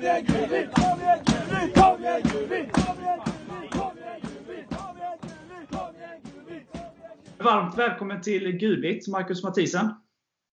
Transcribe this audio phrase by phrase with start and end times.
[0.00, 0.26] Kom igen!
[0.26, 1.18] Kom igen!
[1.74, 2.70] Kom igen!
[7.38, 9.94] Varmt välkommen till Gulligt, Marcus Mathisen.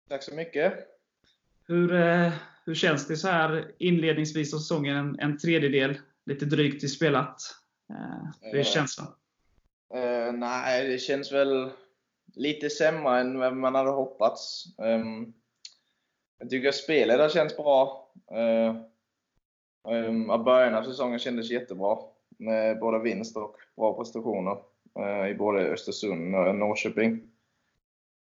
[0.10, 0.73] Tack så mycket.
[1.68, 2.31] Hur, eh,
[2.66, 4.97] hur känns det så här inledningsvis av säsongen?
[4.97, 7.41] En, en tredjedel, lite drygt i spelat.
[7.89, 9.07] Eh, hur är känslan?
[9.93, 11.70] Eh, nej, det känns väl
[12.36, 14.66] lite sämre än vad man hade hoppats.
[14.80, 15.34] Ehm,
[16.39, 18.12] jag tycker att spelet har känts bra.
[18.32, 18.86] Uh,
[19.86, 21.97] um, början av säsongen kändes jättebra
[22.37, 24.57] med både vinst och bra prestationer
[25.00, 27.21] eh, i både Östersund och Norrköping.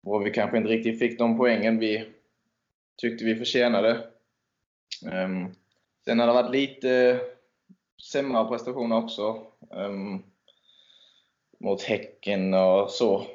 [0.02, 2.08] Och vi kanske inte riktigt fick de poängen vi
[2.96, 4.06] tyckte vi förtjänade.
[5.12, 5.46] Ehm,
[6.04, 7.20] sen har det varit lite
[8.12, 9.46] sämre prestationer också.
[9.70, 10.22] Ehm,
[11.60, 13.26] mot Häcken och så.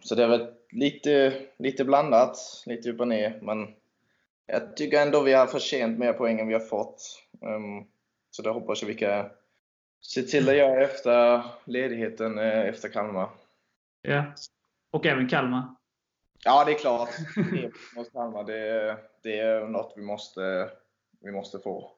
[0.00, 3.38] Så det har varit lite, lite blandat, lite upp och ner.
[3.42, 3.74] Men
[4.46, 7.22] jag tycker ändå vi har förtjänat mer poäng än vi har fått.
[7.42, 7.84] Ehm,
[8.30, 9.26] så det hoppas jag vi kan
[10.00, 13.28] se till att göra efter ledigheten eh, efter Kalmar.
[14.02, 14.24] Ja.
[14.90, 15.74] Och även Kalmar.
[16.44, 17.08] Ja, det är klart.
[18.46, 20.70] Det det, är något vi måste,
[21.20, 21.90] vi måste få.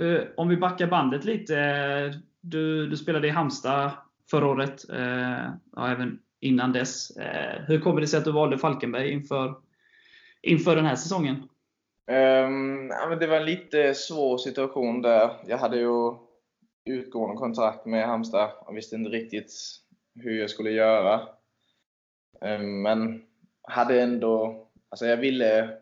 [0.00, 1.58] Eh, Om vi backar bandet lite.
[1.58, 3.90] eh, Du, du spelade i Halmstad
[4.30, 4.84] förra året,
[5.76, 7.12] ja, även innan dess.
[7.66, 9.54] Hur kommer det sig att du valde Falkenberg inför,
[10.42, 11.48] inför den här säsongen?
[12.06, 15.36] Um, ja, men det var en lite svår situation där.
[15.46, 16.14] Jag hade ju
[16.84, 19.52] utgående kontrakt med Halmstad och visste inte riktigt
[20.14, 21.28] hur jag skulle göra.
[22.40, 23.22] Um, men
[23.62, 25.78] hade ändå, alltså jag ville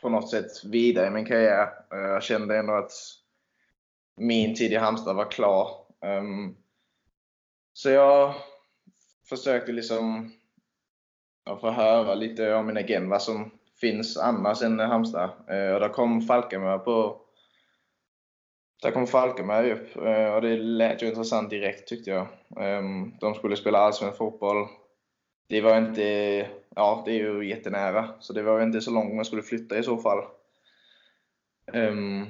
[0.00, 1.68] på något sätt vidare i min karriär.
[1.92, 2.92] Ehm, jag kände ändå att
[4.16, 5.70] min tid i Halmstad var klar.
[6.00, 6.56] Um,
[7.72, 8.34] så jag
[9.28, 10.32] försökte liksom
[11.44, 15.30] att få höra lite om min agent, vad som finns annars än Halmstad.
[15.48, 17.20] Eh, Och då kom Falkenberg på
[18.82, 22.26] där kom Falkenberg upp eh, och det lät ju intressant direkt tyckte jag.
[22.56, 24.66] Ehm, de skulle spela allsvensk fotboll.
[25.48, 26.02] Det var inte,
[26.76, 29.78] ja det är ju jättenära, så det var ju inte så långt man skulle flytta
[29.78, 30.24] i så fall.
[31.72, 32.26] Ehm,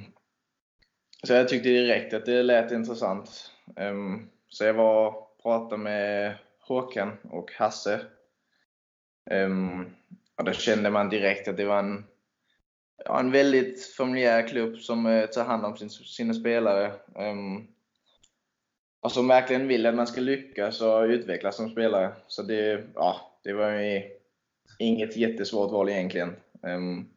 [1.23, 3.51] så jag tyckte direkt att det lät intressant.
[3.75, 8.01] Ehm, så jag var och pratade med Håkan och Hasse.
[10.39, 12.05] Och då kände man direkt att det var en,
[13.05, 16.91] ja, en väldigt familjär klubb som eh, tar hand om sin, sina spelare.
[17.15, 17.67] Um,
[19.01, 22.13] och som verkligen vill att man ska lyckas och utvecklas som spelare.
[22.27, 24.03] Så det, ja, det var ju
[24.79, 26.35] inget jättesvårt val egentligen.
[26.61, 27.09] Um,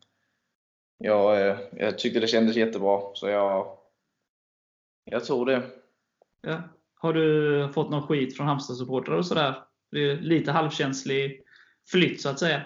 [0.98, 3.78] jag, eh, jag tyckte det kändes jättebra, så jag,
[5.04, 5.62] jag tror det.
[6.40, 6.62] Ja.
[6.94, 9.54] Har du fått någon skit från Halmstad-supportrar och sådär?
[9.90, 11.42] Det är lite halvkänslig
[11.90, 12.62] flytt så att säga.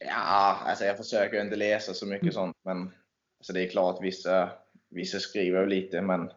[0.00, 2.78] Ja, alltså jag försöker inte läsa så mycket sånt, men
[3.38, 4.50] alltså det är klart vissa,
[4.90, 6.30] vissa skriver lite, men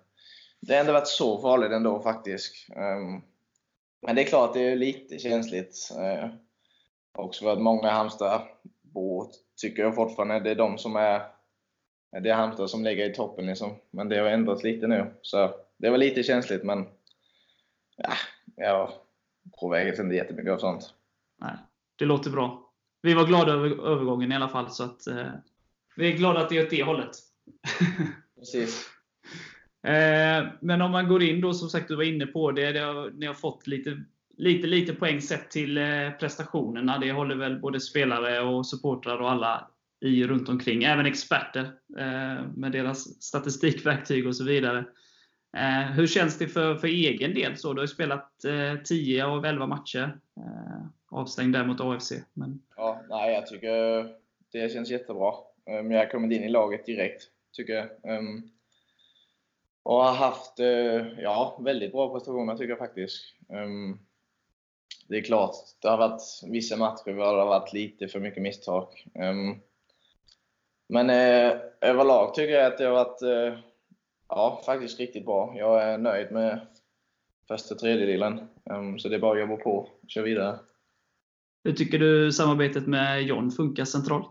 [0.61, 2.69] det har ändå varit så farligt ändå faktiskt.
[2.75, 3.21] Ehm,
[4.01, 5.89] men det är klart, det är lite känsligt.
[5.97, 6.29] Uh,
[7.17, 9.31] också för att många Halmstadbor
[9.61, 11.21] tycker jag fortfarande det är de som är
[12.11, 13.75] det är Halmstad som ligger i toppen liksom.
[13.91, 15.13] Men det har ändrats lite nu.
[15.21, 16.87] Så det var lite känsligt, men
[17.97, 18.13] ja,
[18.55, 18.91] jag
[19.59, 20.93] påverkas inte jättemycket av sånt.
[21.41, 21.55] Nej,
[21.95, 22.68] det låter bra.
[23.01, 25.27] Vi var glada över övergången i alla fall, så att, eh,
[25.95, 27.11] vi är glada att det är åt det hållet.
[28.39, 28.89] Precis.
[29.83, 32.79] Eh, Men om man går in då, som sagt, du var inne på det, det
[32.79, 34.03] har, ni har fått lite,
[34.37, 36.97] lite, lite poäng sett till eh, prestationerna.
[36.97, 39.67] Det håller väl både spelare och supportrar och alla
[40.01, 40.83] i runt omkring.
[40.83, 41.63] Även experter
[41.97, 44.85] eh, med deras statistikverktyg och så vidare.
[45.57, 47.57] Eh, Hur känns det för, för egen del?
[47.57, 50.19] Så, du har ju spelat eh, 10 av 11 matcher.
[50.37, 52.11] Eh, avstängd där mot AFC.
[52.33, 54.15] Men, Ja, nej, jag tycker
[54.51, 55.33] det känns jättebra.
[55.65, 58.17] Um, Jag har kommit in i laget direkt, tycker jag.
[58.17, 58.51] Um,
[59.83, 63.23] Och har haft uh, ja, väldigt bra prestationer, tycker jag faktiskt.
[63.49, 63.99] Um,
[65.07, 68.43] Det är klart, det har varit vissa matcher där det har varit lite för mycket
[68.43, 68.87] misstag.
[69.13, 69.61] Um,
[70.87, 73.59] Men uh, överlag tycker jag att det har varit uh,
[74.29, 75.53] ja, faktiskt riktigt bra.
[75.57, 76.67] Jag är nöjd med
[77.47, 78.47] första tredjedelen.
[78.63, 80.59] Um, Så det är bara att jobba på och köra vidare
[81.69, 84.29] hur tycker du samarbetet med John funkar centralt?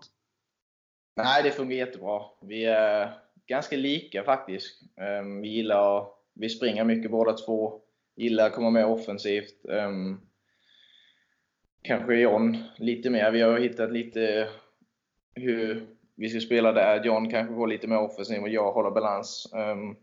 [1.16, 2.22] Nej, det fungerar jättebra.
[2.42, 3.12] Vi är
[3.46, 4.82] ganska lika faktiskt.
[4.96, 7.80] Ehm, vi gillar vi springer mycket båda två.
[8.16, 9.64] Gillar att komma med offensivt.
[9.68, 10.20] Ehm,
[11.82, 13.30] kanske John lite mer.
[13.30, 14.48] Vi har hittat lite
[15.34, 17.04] hur vi ska spela där.
[17.04, 19.52] John kanske går lite mer offensivt och jag håller balans.
[19.54, 19.96] Ehm,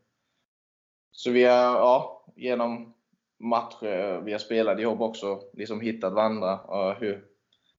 [1.12, 2.95] så vi är, ja, genom
[3.40, 7.24] matcher eh, vi har spelat ihop också, liksom hittat varandra och hur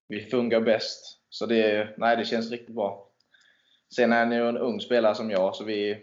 [0.09, 1.19] vi funkar bäst.
[1.29, 3.11] Så det, nej, det känns riktigt bra.
[3.95, 5.99] Sen är han ju en ung spelare som jag, så vi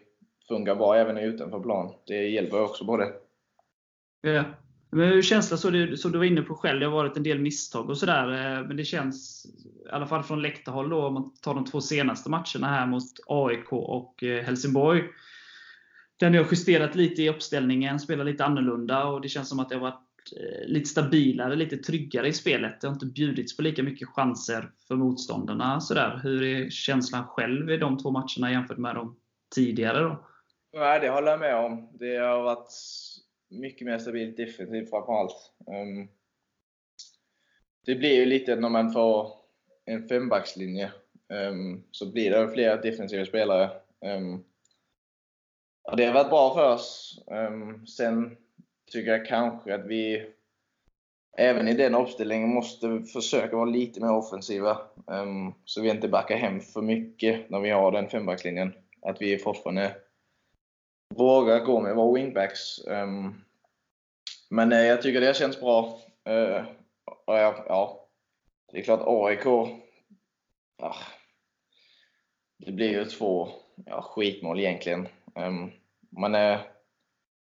[0.48, 1.94] funkar bra även utanför plan.
[2.08, 3.14] Det hjälper också på det.
[4.22, 4.44] Ja.
[4.90, 7.24] Men hur känns det, du, som du var inne på själv, det har varit en
[7.24, 8.28] del misstag och sådär.
[8.32, 9.46] Eh, men det känns,
[9.86, 13.04] i alla fall från läktarhåll då, om man tar de två senaste matcherna här mot
[13.28, 15.04] AIK och Helsingborg.
[16.24, 19.70] Där ni har justerat lite i uppställningen, spelat lite annorlunda och det känns som att
[19.70, 22.82] det har varit eh, lite stabilare, lite tryggare i spelet.
[22.82, 25.82] Det har inte bjudits på lika mycket chanser för motståndarna.
[25.82, 26.20] Sådär.
[26.24, 29.16] Hur är känslan själv i de två matcherna jämfört med de
[29.56, 30.00] tidigare?
[30.00, 30.28] Då?
[30.74, 31.90] Nej, det håller jag med om.
[32.00, 32.70] Det har varit
[33.50, 35.52] mycket mer stabilt defensivt framförallt.
[35.68, 36.08] Um,
[37.86, 39.32] det blir ju lite när man får
[39.86, 40.92] en fembackslinje
[41.50, 43.70] um, så blir det fler defensiva spelare.
[44.18, 44.44] Um,
[45.84, 47.20] Ja, det har varit bra för oss.
[47.32, 48.38] Ehm, sen
[48.92, 50.30] tycker jag kanske att vi
[51.38, 54.78] även i den uppställningen måste försöka vara lite mer offensiva.
[55.12, 58.74] Ehm, så vi inte backar hem för mycket när vi har den fembackslinjen.
[59.02, 59.96] Att vi fortfarande
[61.16, 62.88] vågar gå med våra wingbacks.
[62.88, 63.36] Ehm,
[64.50, 66.00] men eh, jag tycker det känns bra.
[66.26, 66.66] Eh,
[67.26, 68.08] och ja,
[68.72, 69.46] det är klart AIK.
[70.82, 70.96] Ah,
[72.58, 73.50] det blir ju två
[73.86, 75.08] ja, skitmål egentligen.
[75.36, 75.72] Ehm,
[76.10, 76.60] men eh,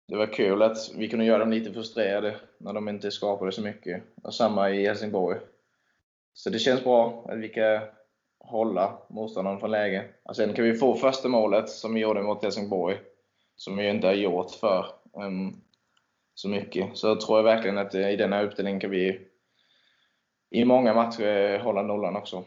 [0.08, 3.62] det var kul att vi kunde göra dem lite frustrerade när de inte skapade så
[3.62, 4.02] mycket.
[4.22, 5.38] Och samma i Helsingborg.
[6.34, 7.80] Så det känns bra att vi kan
[8.38, 10.04] hålla motståndaren från läge.
[10.22, 12.96] Och sen kan vi få första målet som vi gjorde mot Helsingborg,
[13.56, 15.60] som vi inte har gjort för um,
[16.34, 16.96] så mycket.
[16.96, 19.20] Så tror jag verkligen att eh, i den här uppställningen kan vi
[20.50, 22.44] i många matcher eh, hålla nollan också.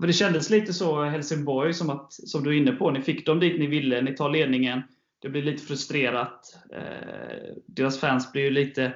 [0.00, 2.90] För det kändes lite så Helsingborg, som, att, som du är inne på.
[2.90, 4.82] Ni fick dem dit ni ville, ni tar ledningen.
[5.18, 6.58] Det blir lite frustrerat.
[6.72, 8.92] Eh, deras fans blir ju lite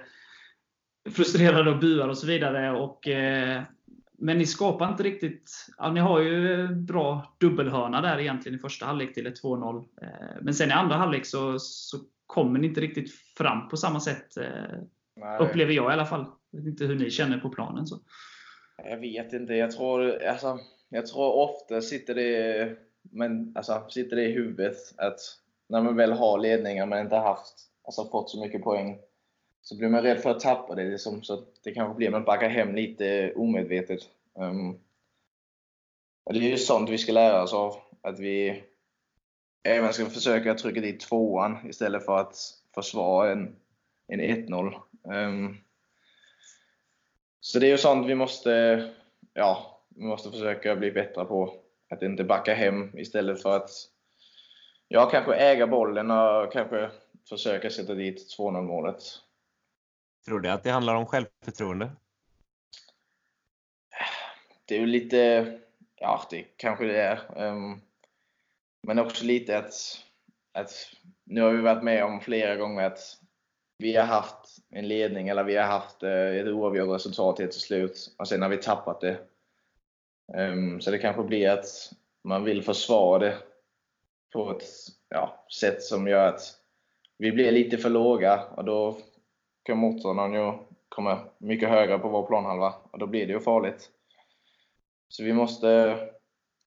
[1.10, 2.70] frustrerade och buar och så vidare.
[2.70, 3.62] Och, eh,
[4.19, 5.66] men ni skapar inte riktigt...
[5.78, 9.84] Ja, ni har ju bra dubbelhörna där egentligen i första halvlek till ett 2-0.
[10.02, 10.08] Eh,
[10.43, 14.37] men sen i andra halvlek så, så kommer ni inte riktigt fram på samma sätt.
[14.37, 16.26] Eh, upplever jag i alla fall.
[16.50, 17.87] Jag vet inte hur ni känner på planen.
[17.87, 17.98] Så.
[18.84, 19.54] Jag vet inte.
[19.54, 20.58] Jag tror, alltså,
[20.88, 25.21] jag tror ofta sitter det, men, alltså, sitter det i huvudet att
[25.69, 27.55] när man väl har ledningar men inte haft,
[27.85, 28.99] alltså, fått så mycket poäng
[29.62, 30.85] så blir man rädd för att tappa det.
[30.85, 34.00] Liksom, så det kanske blir man backar hem lite omedvetet.
[34.35, 34.79] Um,
[36.25, 37.77] och det är ju sånt vi ska lära oss av.
[38.03, 38.62] Att vi
[39.62, 42.37] även ska försöka trycka dit tvåan istället för att
[42.75, 43.56] försvara en,
[44.06, 44.75] en 1-0.
[45.03, 45.56] Um, ehm,
[47.41, 48.85] så det är ju sånt vi måste,
[49.35, 51.54] ja, vi måste försöka bli bättre på.
[51.90, 53.70] Att inte backa hem istället för att
[54.88, 56.90] ja, kanske äga bollen och kanske
[57.28, 59.02] försöka sätta dit 2-0 målet.
[60.26, 61.90] Tror du att det handlar om självförtroende?
[64.64, 65.52] Det är ju lite,
[65.96, 67.46] ja det kanske det är.
[67.48, 67.81] Um,
[68.82, 69.75] men också lite att,
[70.52, 70.70] att
[71.25, 72.98] nu har vi varit med om flera gånger att
[73.78, 78.14] vi har haft en ledning eller vi har haft eh, ett oavgjort resultat till slut
[78.19, 79.19] och sen har vi tappat det.
[80.34, 81.67] Ehm, så det kanske blir att
[82.25, 83.37] man vill försvara det
[84.32, 84.64] på ett
[85.08, 86.40] ja, sätt som gör att
[87.19, 88.96] vi blir lite för låga och då
[89.62, 90.52] kan motståndaren ju
[90.88, 93.90] komma mycket högre på vår planhalva och då blir det ju farligt.
[95.08, 95.99] Så vi måste,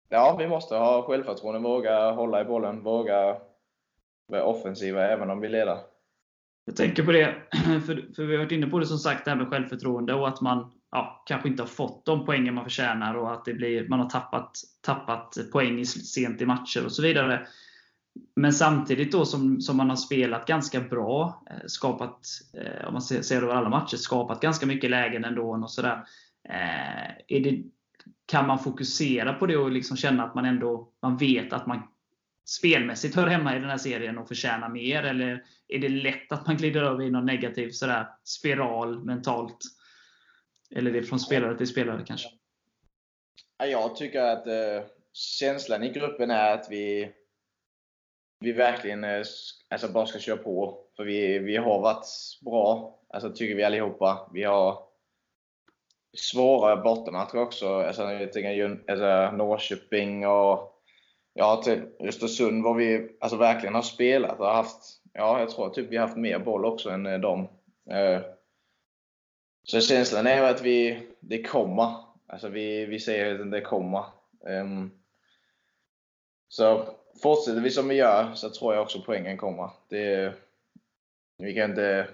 [0.10, 3.38] ja, vi måste ha självförtroende, våga hålla i bollen, våga
[4.28, 5.78] vara offensiva även om vi leder.
[6.66, 7.36] Jag tänker på det,
[7.86, 10.28] för, för vi har varit inne på det som sagt, det här med självförtroende och
[10.28, 13.88] att man ja, kanske inte har fått de poängen man förtjänar och att det blir,
[13.88, 17.48] man har tappat, tappat poäng sent i matcher och så vidare.
[18.36, 23.02] Men samtidigt då som, som man har spelat ganska bra, eh, skapat, eh, om man
[23.02, 25.52] ser, över alla matcher, skapat ganska mycket lägen ändå.
[25.52, 26.04] Och så där.
[26.50, 27.64] Eh, är det,
[28.26, 31.82] kan man fokusera på det och liksom känna att man ändå man vet att man
[32.46, 35.04] spelmässigt hör hemma i den här serien och förtjänar mer?
[35.04, 39.58] Eller är det lätt att man glider över i någon negativ sådär, spiral mentalt?
[40.76, 42.30] Eller det är från spelare till spelare kanske?
[43.58, 44.84] Jag tycker att eh,
[45.14, 47.12] känslan i gruppen är att vi,
[48.40, 49.24] vi verkligen eh,
[49.70, 50.86] alltså bara ska köra på.
[50.96, 52.06] För vi, vi har varit
[52.42, 54.30] bra, alltså tycker vi allihopa.
[54.34, 54.84] Vi har
[56.18, 57.68] svåra bortamatcher också.
[57.68, 60.84] Alltså, jag tänker alltså, Norrköping och
[61.34, 65.90] ja, till Östersund var vi alltså, verkligen har spelat och haft, ja, jag tror typ
[65.90, 67.48] vi har haft mer boll också än eh, dem.
[69.64, 71.96] Så känslan är att vi, det kommer.
[72.28, 74.06] Alltså vi, vi säger att det kommer.
[74.40, 74.92] Um,
[76.48, 79.70] så fortsätter vi som vi gör så tror jag också poängen kommer.
[79.88, 80.34] Det,
[81.38, 82.08] vi kan inte...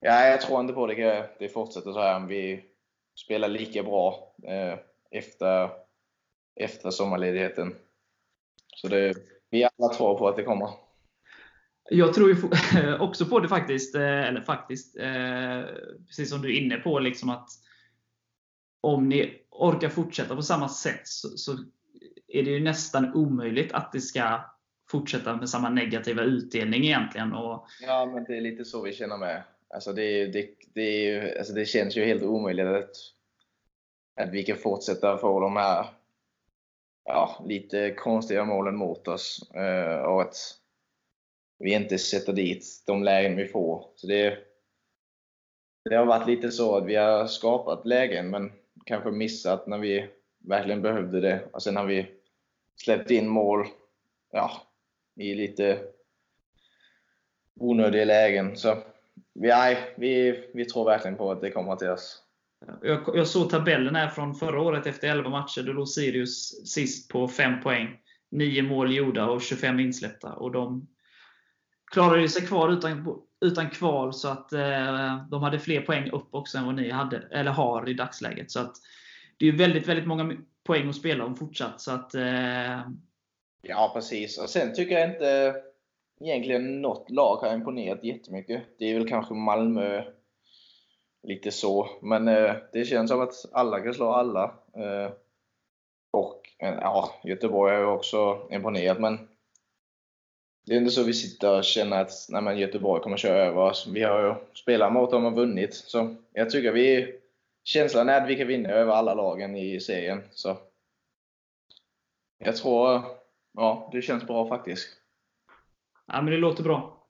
[0.00, 1.28] Ja, jag tror inte på det.
[1.38, 2.64] Det fortsätter så här om vi
[3.14, 4.78] spelar lika bra eh,
[5.10, 5.70] efter,
[6.54, 7.74] efter sommarledigheten.
[8.76, 9.14] Så det,
[9.50, 10.70] vi alla tror på att det kommer.
[11.90, 12.36] Jag tror ju
[13.00, 13.94] också på det faktiskt.
[13.94, 14.96] Eh, eller faktiskt.
[14.98, 15.62] Eh,
[16.06, 16.98] precis som du är inne på.
[16.98, 17.48] Liksom att
[18.80, 21.52] om ni orkar fortsätta på samma sätt så, så
[22.28, 24.40] är det ju nästan omöjligt att det ska
[24.90, 27.32] fortsätta med samma negativa utdelning egentligen.
[27.32, 29.42] Och, Ja, men det är lite så vi känner med.
[29.74, 32.90] Alltså det, är- det, det, är ju- alltså det känns ju helt omöjligt att,
[34.20, 35.86] att vi kan fortsätta få de här
[37.04, 39.50] ja, lite konstiga målen mot oss.
[39.54, 40.36] Eh, och att
[41.62, 43.86] vi inte sätter dit de lägen vi får.
[43.96, 44.38] Så det,
[45.90, 48.52] det har varit lite så att vi har skapat lägen, men
[48.84, 51.48] kanske missat när vi verkligen behövde det.
[51.52, 52.06] Och sen har vi
[52.76, 53.66] släppt in mål
[54.32, 54.50] ja,
[55.16, 55.78] i lite
[57.60, 58.56] onödiga lägen.
[58.56, 58.76] Så
[59.34, 62.22] vi, nej, vi, vi tror verkligen på att det kommer till oss.
[62.82, 65.62] jag, jag såg tabellen här från förra året efter 11 matcher.
[65.62, 67.98] Då låg Sirius sist på 5 poäng.
[68.30, 70.32] 9 mål gjorda och 25 insläppta.
[70.32, 70.88] Och de
[71.92, 76.34] klarade ju sig kvar utan, utan kval, så att eh, de hade fler poäng upp
[76.34, 78.50] också än vad ni hade, eller har i dagsläget.
[78.50, 78.74] Så att
[79.36, 81.80] det är ju väldigt, väldigt många poäng att spela om fortsatt.
[81.80, 82.80] Så att, eh,
[83.62, 84.38] Ja, precis.
[84.38, 85.54] Och sen tycker jag inte
[86.20, 88.62] egentligen något lag har imponerat jättemycket.
[88.78, 90.04] Det är väl kanske Malmö
[91.22, 94.44] lite så, men eh, det känns som att alla kan slå alla.
[94.76, 95.12] Eh,
[96.12, 99.28] och eh, ja, Göteborg har ju också imponerat, men
[100.66, 103.60] det är inte så vi sitter och känner att nej, men Göteborg kommer köra över
[103.60, 103.88] oss.
[103.92, 107.14] Vi har ju spelat mot dem och vunnit, så jag tycker vi
[107.64, 110.22] känslan är att vi kan vinna över alla lagen i serien.
[110.30, 110.56] Så
[112.38, 113.02] jag tror
[113.54, 114.88] Ja, det känns bra faktiskt.
[116.06, 117.06] ja, men det låter bra.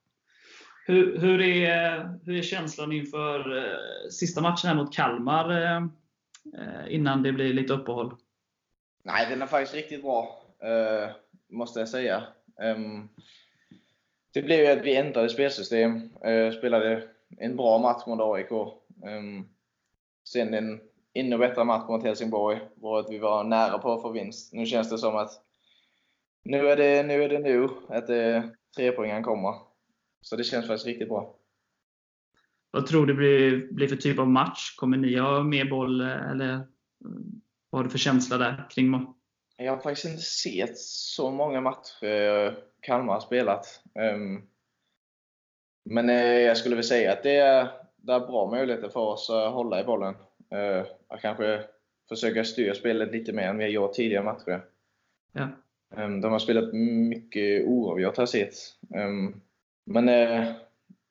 [0.86, 5.82] Hur, hur, är, hur är känslan inför eh, sista matchen här mot Kalmar eh,
[6.88, 8.16] innan det blir lite uppehåll?
[9.04, 11.10] Nej, den är faktiskt riktigt bra, eh,
[11.48, 12.22] måste jag säga.
[12.62, 13.08] Ehm,
[14.32, 17.08] det blev ju att vi ändrade spelsystem, eh, spelade
[17.38, 18.52] en bra match mot AIK.
[19.06, 19.44] Ehm,
[20.24, 20.80] sen en
[21.14, 24.52] ännu bättre match mot Helsingborg, var att vi var nära på att få vinst.
[24.52, 25.30] Nu känns det som att
[26.44, 28.44] nu är det nu, är det nu att eh,
[28.76, 29.54] trepoängaren kommer.
[30.20, 31.36] Så det känns faktiskt riktigt bra.
[32.70, 34.76] Vad tror du blir, blir för typ av match?
[34.76, 36.66] Kommer ni ha mer boll, eh, eller
[37.70, 39.06] vad har du för känsla där kring
[39.56, 43.82] Jag har faktiskt inte sett så många matcher Kalmar har spelat.
[43.94, 44.42] Ehm,
[45.84, 49.30] Men eh, jag skulle väl säga att det är, det är bra möjligheter för oss
[49.30, 50.14] att hålla i bollen.
[50.50, 51.64] Eh, Att kanske
[52.08, 54.64] försöka styra spelet lite mer än vi har gjort tidigare matcher.
[55.32, 55.48] Ja.
[55.96, 56.72] Ehm, De har spelat
[57.08, 58.54] mycket oavgjort har jag sett.
[58.94, 59.40] Ehm,
[59.86, 60.52] Men eh,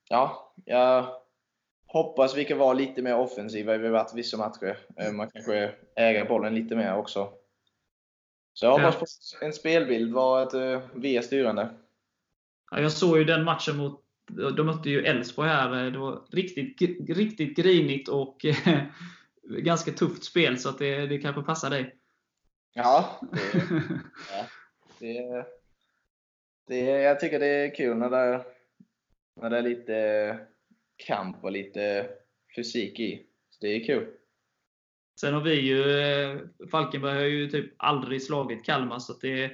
[0.09, 1.05] ja, jag
[1.87, 4.77] hoppas vi kan vara lite mer offensiva än vi har varit vissa matcher.
[5.11, 7.33] Man kanske äger bollen lite mer också.
[8.53, 11.69] Så jag hoppas på en spelbild var att eh, vi är styrande.
[12.71, 15.91] Ja, jag såg ju den matchen mot de mötte ju Elfsborg här.
[15.91, 18.45] Det var riktigt, riktigt grinigt och
[19.43, 21.95] ganska tufft spel, så att det, det kanske passar dig.
[22.73, 23.37] Ja, det,
[24.31, 24.45] ja,
[24.99, 25.45] det,
[26.67, 28.45] det, jag tycker det är kul när det,
[29.35, 30.39] när det är lite
[30.97, 32.09] kamp och lite
[32.55, 33.25] fysik i.
[33.49, 34.07] Så det är kul.
[35.19, 36.39] Sen har vi ju, eh,
[36.71, 39.51] Falkenberg har ju typ aldrig slagit Kalmar, så att det,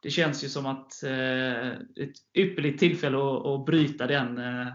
[0.00, 4.66] det känns ju som att eh, ett ypperligt tillfälle att, att bryta den, eh,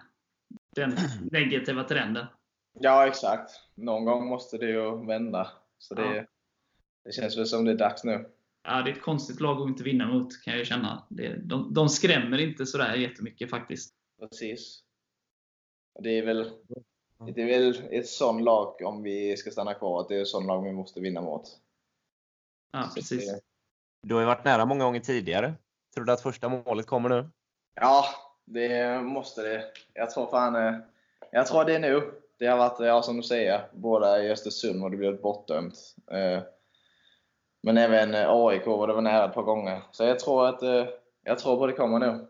[0.76, 0.96] den
[1.32, 2.26] negativa trenden.
[2.80, 3.52] Ja, exakt.
[3.76, 5.52] Någon gång måste det ju vända.
[5.78, 6.26] Så det, Ja.
[7.06, 8.26] det känns väl som det är dags nu.
[8.64, 11.08] Ja, det är ett konstigt lag att inte vinna mot, kan jag känna.
[11.10, 13.94] Det, de, de skrämmer inte sådär jättemycket faktiskt.
[14.20, 14.82] Precis.
[16.04, 16.52] Det är väl,
[17.34, 20.28] det är väl ett sånt lag, om vi ska stanna kvar, att det är ett
[20.28, 21.44] sånt lag vi måste vinna mot.
[22.72, 23.32] Ja, precis.
[23.32, 23.40] det-
[24.02, 25.54] Du har ju varit nära många gånger tidigare.
[25.96, 27.30] Tror du att första målet kommer nu?
[27.76, 28.06] Ja,
[28.46, 29.64] det måste det.
[29.94, 30.76] Jag tror fan, eh,
[31.32, 32.12] jag tror det är nu.
[32.40, 35.96] Det har varit, ja, som du säger, båda i Östersund och det blivit bortdömt.
[36.12, 36.42] Eh,
[37.64, 39.82] Men även eh, AIK var det var nära ett par gånger.
[39.92, 40.62] Så jag tror att,
[41.24, 42.28] jag tror på det kommer nu.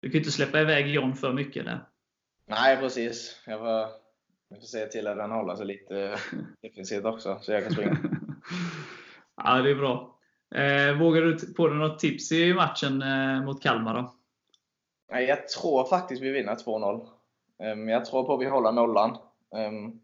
[0.00, 1.86] Du kan ju inte släppa iväg John för mycket där.
[2.46, 3.42] Nej, precis.
[3.46, 3.68] Jag får,
[4.48, 6.18] jag får se till att han håller sig lite
[6.62, 7.96] defensivt också, så jag kan springa.
[9.36, 10.18] ja, det är bra.
[10.54, 14.14] Eh, vågar du på dig något tips i matchen eh, mot Kalmar då?
[15.10, 17.08] Nej, jag tror faktiskt vi vinner 2-0.
[17.58, 19.18] Ehm, Jag tror på att vi håller nollan.
[19.56, 19.98] Ehm,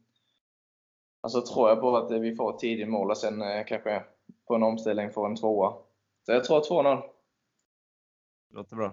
[1.21, 4.05] Alltså tror jag på att vi får ett tidigt mål och sen eh, kanske
[4.47, 5.73] på en omställning får en tvåa.
[6.27, 7.03] Så jag tror 2-0.
[8.51, 8.93] Låter bra.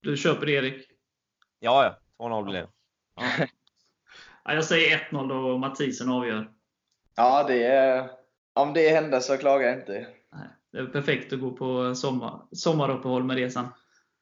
[0.00, 0.90] Du köper Erik?
[1.58, 1.84] Ja,
[2.18, 2.26] ja.
[2.28, 2.68] 2-0 blir det.
[3.20, 3.46] Ja.
[4.44, 6.50] Ja, jag säger 1-0 då Mathisen avgör.
[7.16, 8.10] Ja, det är,
[8.52, 10.06] om det händer så klagar jag inte.
[10.72, 13.68] Det är perfekt att gå på sommar, sommaruppehåll med det sen.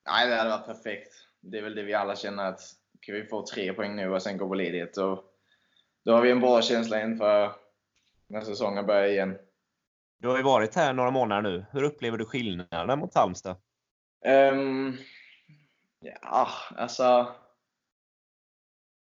[0.07, 1.13] Nej, det hade varit perfekt.
[1.41, 2.61] Det är väl det vi alla känner att
[3.01, 5.25] kan vi få tre poäng nu och sen gå på ledighet, då,
[6.05, 7.53] då har vi en bra känsla inför
[8.27, 9.39] när säsongen börjar igen.
[10.21, 11.65] Du har ju varit här några månader nu.
[11.73, 13.57] Hur upplever du skillnaden mot Halmstad?
[14.53, 14.97] Um,
[16.01, 17.35] ja, alltså.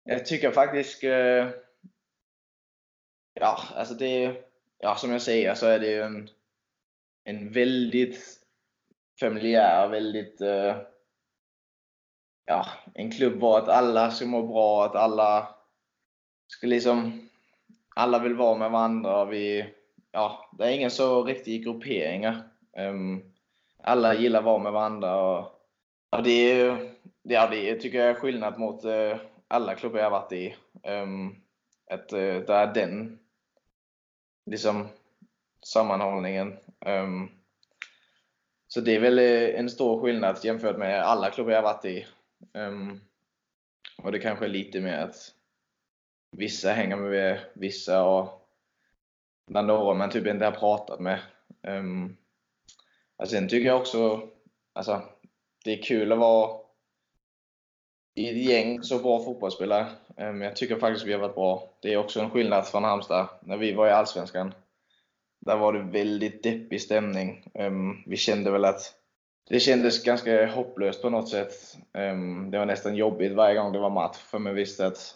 [0.07, 1.03] Jag tycker faktiskt...
[1.03, 1.49] Eh,
[3.33, 4.35] ja, alltså det...
[4.77, 6.29] Ja, som jag säger så är det ju en,
[7.23, 8.39] en väldigt
[9.19, 10.41] familjär, väldigt...
[10.41, 10.77] Eh,
[12.45, 15.55] ja, en klubb var att alla ska må bra, att alla
[16.47, 17.29] ska liksom...
[17.95, 19.25] Alla vill vara med varandra.
[19.25, 19.73] Vi,
[20.11, 22.49] ja, det är ingen så riktig grupperingar.
[22.77, 23.33] Um,
[23.83, 25.21] alla gillar att vara med varandra.
[25.21, 25.39] Och,
[26.09, 26.91] och det, är,
[27.23, 29.17] ja, det tycker jag är skillnad mot uh,
[29.55, 30.55] alla klubbar jag varit i.
[30.83, 31.35] Um,
[31.89, 33.19] att uh, det är den
[34.45, 34.87] liksom,
[35.65, 36.57] sammanhållningen.
[36.85, 37.31] Um,
[38.67, 42.05] så det är väl eh, en stor skillnad jämfört med alla klubbar jag varit i.
[42.53, 43.01] Um,
[43.97, 45.15] och det kanske är lite mer att
[46.31, 48.47] vissa hänger med vissa och
[49.47, 51.19] bland några man typ inte har pratat med.
[51.67, 52.17] Um,
[53.27, 54.29] sen tycker jag också
[54.73, 55.01] alltså,
[55.63, 56.64] det är kul att vara
[58.15, 59.87] i ett gäng så bra fotbollsspelare.
[60.15, 61.69] Men jag tycker faktiskt vi har varit bra.
[61.79, 63.27] Det är också en skillnad från Halmstad.
[63.39, 64.53] När vi var i Allsvenskan,
[65.39, 67.49] där var det väldigt deppig stämning.
[67.53, 68.93] Ehm, vi kände väl att
[69.49, 71.77] det kändes ganska hopplöst på något sätt.
[71.93, 75.15] Ehm, det var nästan jobbigt varje gång det var match, för man visste att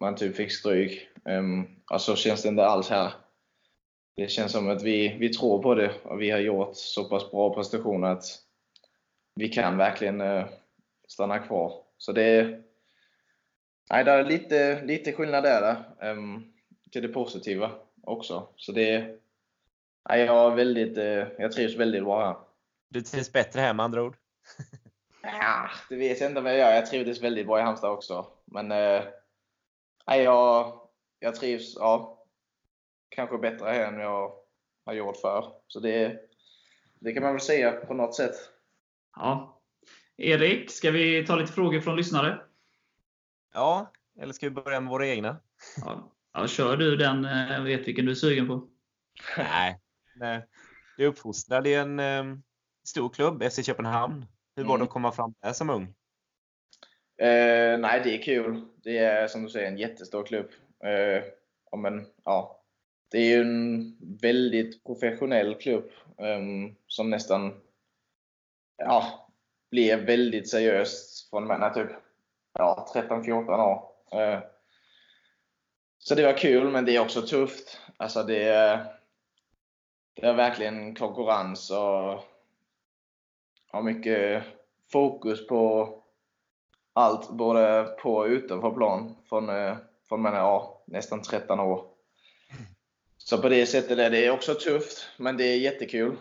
[0.00, 1.08] man typ fick stryk.
[1.90, 3.12] Och så känns det inte alls här.
[4.16, 7.30] Det känns som att vi, vi tror på det och vi har gjort så pass
[7.30, 8.24] bra prestationer att
[9.34, 10.44] vi kan verkligen eh,
[11.08, 11.87] stanna kvar.
[11.98, 12.62] Så det är,
[13.90, 16.52] nej, det är lite, lite skillnad där, um,
[16.90, 17.70] till det positiva
[18.02, 18.48] också.
[18.56, 19.18] Så det är,
[20.08, 22.36] nej, jag, väldigt, uh, jag trivs väldigt bra här.
[22.88, 24.16] Du trivs bättre här med andra ord?
[25.22, 26.74] ja, det vet jag inte om jag gör.
[26.74, 28.26] Jag trivdes väldigt bra i Halmstad också.
[28.44, 29.02] Men uh,
[30.06, 30.80] nej, jag,
[31.18, 32.24] jag trivs ja,
[33.08, 34.32] kanske bättre här än jag
[34.84, 35.52] har gjort förr.
[35.66, 36.20] Så det,
[36.98, 38.34] det kan man väl säga på något sätt.
[39.16, 39.57] Ja.
[40.20, 42.40] Erik, ska vi ta lite frågor från lyssnare?
[43.54, 45.36] Ja, eller ska vi börja med våra egna?
[45.76, 47.24] Ja, ja kör du den.
[47.24, 48.68] Jag vet vilken du är sugen på.
[49.36, 49.80] Nej,
[50.16, 50.46] nej.
[50.96, 52.42] Du är uppfostrad i en um,
[52.84, 54.26] stor klubb, FC Köpenhamn.
[54.56, 55.82] Hur var det att komma fram där som ung?
[57.18, 58.64] Eh, nej, det är kul.
[58.82, 60.50] Det är som du säger en jättestor klubb.
[60.84, 61.24] Eh,
[61.78, 62.64] men, ja,
[63.10, 67.60] det är ju en väldigt professionell klubb um, som nästan
[68.76, 69.27] ja,
[69.70, 71.90] blev väldigt seriöst från man är typ
[72.52, 73.88] ja, 13-14 år.
[74.14, 74.40] Uh,
[75.98, 77.80] så det var kul, men det är också tufft.
[77.96, 78.44] Alltså det,
[80.14, 82.24] det är verkligen konkurrens och
[83.70, 84.44] har mycket
[84.92, 85.94] fokus på
[86.92, 89.76] allt, både på och utanför plan, från, uh,
[90.08, 91.84] från man är ja, nästan 13 år.
[93.18, 96.16] Så på det sättet är det också tufft, men det är jättekul.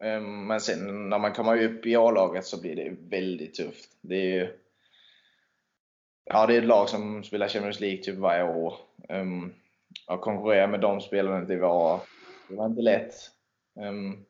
[0.00, 3.90] Ehm, men sen när man kommer upp i A-laget så blir det väldigt tufft.
[4.00, 4.58] Det är, ju...
[6.24, 8.74] ja, det är ett lag som spelar Champions League typ varje år.
[9.08, 9.54] Ehm, um,
[10.06, 12.00] att konkurrera med de spelarna det var,
[12.48, 13.14] det var inte lätt.
[13.80, 14.24] Um,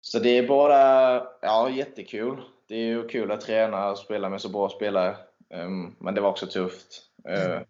[0.00, 2.42] så det är bara ja, jättekul.
[2.68, 5.16] Det är ju kul att träna och spela med så bra spelare.
[5.50, 7.02] Um, men det var också tufft.
[7.28, 7.60] Uh,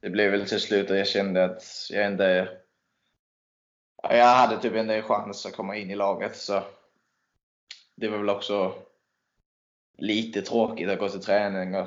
[0.00, 2.48] det blev väl till slut att jag kände att jag inte
[4.02, 6.36] jag hade typ en chans att komma in i laget.
[6.36, 6.62] Så
[7.94, 8.74] det var väl också
[9.98, 11.86] lite tråkigt att gå till träning och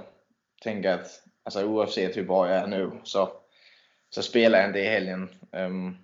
[0.62, 3.32] tänka att alltså, oavsett hur bra jag är nu så,
[4.10, 5.30] så spelar jag inte i helgen.
[5.51, 5.97] Um,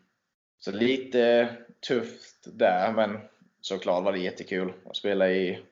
[0.60, 1.56] så lite
[1.88, 3.19] tufft där, men
[3.62, 5.63] såklart var det jättekul att spela i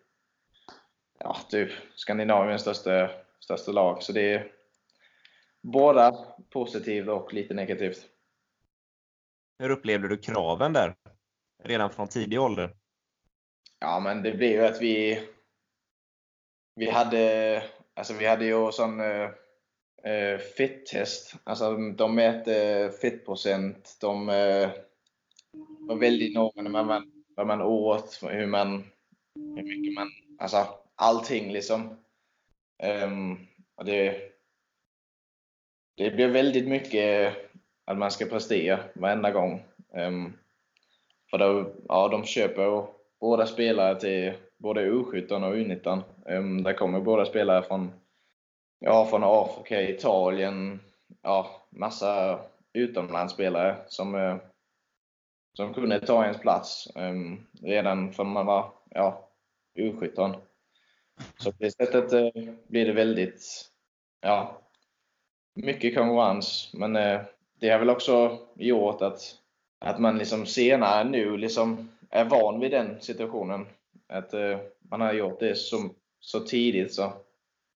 [1.19, 4.04] ja, typ Skandinaviens största, största lag.
[4.04, 4.52] Så det är
[5.62, 6.15] både
[6.49, 8.06] positivt och lite negativt.
[9.60, 10.95] Hur upplevde du kraven där?
[11.63, 12.76] Redan från tidig ålder?
[13.80, 15.28] Ja, men det blev ju att vi
[16.76, 19.30] vi hade, alltså vi hade ju sån eh,
[20.04, 21.36] eh, uh, fit-test.
[21.43, 23.98] Alltså de mäter fettprocent.
[24.02, 24.76] De eh, uh,
[25.80, 28.84] var väldigt noga med vad man, vad man åt, hur man,
[29.36, 30.08] hur mycket man,
[30.39, 31.98] alltså allting liksom.
[33.04, 34.22] Um, och det,
[35.98, 37.36] det blev väldigt mycket
[37.89, 39.63] att man ska prestera varenda gång.
[39.93, 40.34] Um,
[41.32, 42.88] för då, ja, de köper
[43.19, 45.93] båda spelare till både U17 och U19.
[45.93, 47.91] Um, ehm, där kommer båda spelare från,
[48.80, 50.80] ja, från Afrika, Italien,
[51.21, 52.39] ja, massa
[52.73, 54.38] utomlandsspelare som uh,
[55.54, 59.30] som kunde ta ens plats um, redan från man var ja,
[59.80, 60.36] U17.
[61.38, 63.71] Så på det sättet uh, blir det väldigt
[64.21, 64.62] ja,
[65.56, 66.71] mycket konkurrens.
[66.73, 67.21] Men uh,
[67.60, 69.36] det har väl också gjort att,
[69.80, 73.67] att man liksom senare nu liksom är van vid den situationen.
[74.08, 77.13] Att uh, man har gjort det så, så tidigt så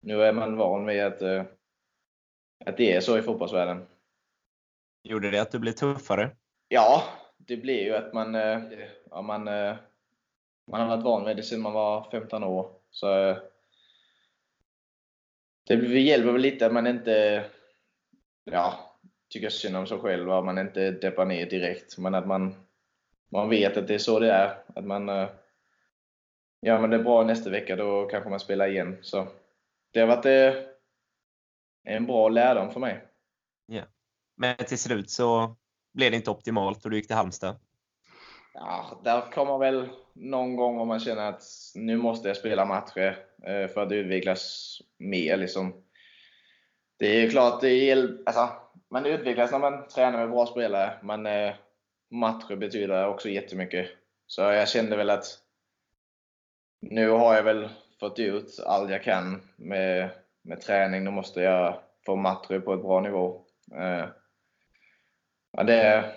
[0.02, 1.22] nu är man van vid att,
[2.66, 3.86] att det är så i fotbollsvärlden.
[5.04, 6.36] Gjorde det att du blev tuffare?
[6.68, 7.04] Ja,
[7.38, 8.34] det blir ju att man,
[9.10, 9.44] ja, man,
[10.68, 12.72] man har varit van vid det sedan man var 15 år.
[12.92, 13.36] Så
[15.68, 17.46] det hjälper väl lite att man inte
[18.44, 18.91] ja,
[19.32, 21.98] tycker synd om sig själv och man inte deppar ner direkt.
[21.98, 22.56] Men att man,
[23.32, 24.58] man vet att det är så det är.
[24.76, 25.08] Att man
[26.62, 28.98] ja, men det är bra nästa vecka, då kanske man spelar igen.
[29.02, 29.28] Så
[29.92, 30.56] det har varit
[31.84, 33.06] en bra lärdom för mig.
[33.66, 33.84] Ja.
[34.36, 35.56] Men till slut så
[35.94, 37.56] blev det inte optimalt och du gick till Halmstad?
[38.54, 41.44] Ja, där kommer väl någon gång om man känner att
[41.76, 45.38] nu måste jag spela matcher eh, för att utvecklas mer.
[45.38, 45.84] Liksom.
[47.00, 48.50] Det är klart, det är, alltså,
[48.92, 51.54] man utvecklas när man tränar med bra spelare, men eh,
[52.10, 53.90] matcher betyder också jättemycket.
[54.28, 55.26] Så jag kände väl att
[56.82, 60.10] nu har jag väl fått ut allt jag kan med,
[60.42, 61.04] med träning.
[61.04, 63.46] Nu måste jag få matcher på ett bra nivå.
[63.76, 64.06] Eh,
[65.52, 66.12] ja, det,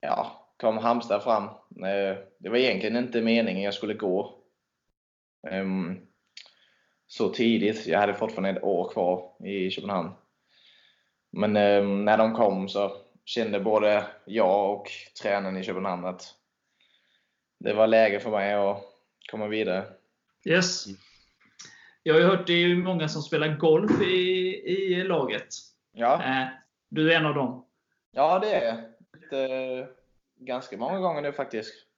[0.00, 1.44] ja, kom Halmstad fram.
[1.84, 4.34] Eh, det var egentligen inte meningen jag skulle gå
[5.48, 5.66] eh,
[7.06, 7.86] så tidigt.
[7.86, 10.10] Jag hade fortfarande ett år kvar i Köpenhamn.
[11.30, 14.90] Men ehm, när de kom så kände både jag och
[15.22, 16.34] tränaren i Köpenhamn att
[17.58, 18.82] det var läge för mig att
[19.30, 19.84] komma vidare.
[20.44, 20.86] Yes.
[22.02, 24.14] Jag har ju hört det är många som spelar golf i,
[24.66, 25.48] i laget.
[25.92, 26.22] Ja.
[26.24, 26.46] Eh,
[26.88, 27.66] du är en av dem.
[28.10, 28.84] Ja, det är
[29.30, 29.86] jag
[30.36, 31.89] ganska många gånger nu faktiskt.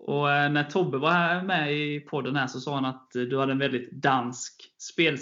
[0.00, 3.52] Och eh, när Tobbe var med i podden här så sa han att du hade
[3.52, 5.18] en väldigt dansk spel,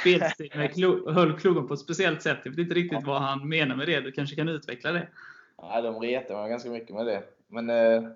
[0.00, 2.38] spelstil, med klo, höll klubban på ett speciellt sätt.
[2.44, 4.00] Jag vet inte riktigt vad han menar med det.
[4.00, 5.08] Du kanske kan utveckla det?
[5.56, 7.22] Ja, de retar mig ganska mycket med det.
[7.46, 8.10] Men eh,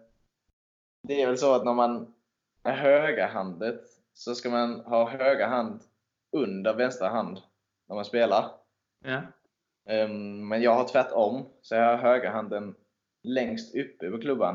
[1.03, 2.15] det är väl så att när man
[2.63, 3.81] är högerhandet
[4.15, 5.81] så ska man ha höger hand
[6.33, 7.39] under vänstra hand
[7.89, 8.51] när man spelar.
[9.05, 9.23] Ja.
[10.05, 12.75] Um, men jag har tvärtom, så jag har högerhanden
[13.23, 14.55] längst uppe på klubban.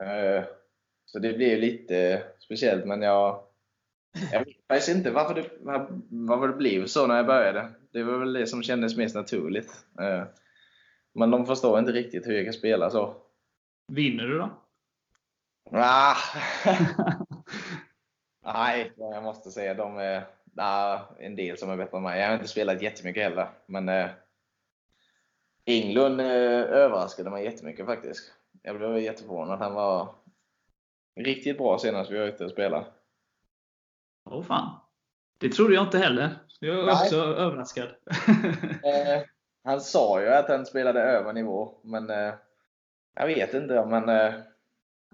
[0.00, 0.44] Uh,
[1.12, 3.42] så det blir lite speciellt, men jag,
[4.32, 5.50] jag vet faktiskt inte varför det,
[6.08, 7.68] varför det blev så när jag började.
[7.92, 9.86] Det var väl det som kändes mest naturligt.
[10.00, 10.24] Uh,
[11.14, 13.14] men de förstår inte riktigt hur jag kan spela så.
[13.92, 14.50] Vinner du då?
[15.72, 16.16] Ah.
[18.54, 22.20] Nej, jag måste säga de är nah, en del som är bättre än mig.
[22.20, 23.48] Jag har inte spelat jättemycket heller.
[23.66, 24.10] Men eh,
[25.64, 28.32] Englund eh, överraskade mig jättemycket faktiskt.
[28.62, 29.58] Jag blev jätteförvånad.
[29.58, 30.14] Han var
[31.18, 32.86] riktigt bra senast vi var ute och spelade.
[34.30, 34.80] Åh oh, fan.
[35.38, 36.38] Det trodde jag inte heller.
[36.60, 36.94] Jag är Nej.
[36.94, 37.88] också överraskad.
[38.84, 39.22] eh,
[39.64, 42.34] han sa ju att han spelade över nivå, men eh,
[43.14, 43.86] jag vet inte.
[43.86, 44.34] Men, eh,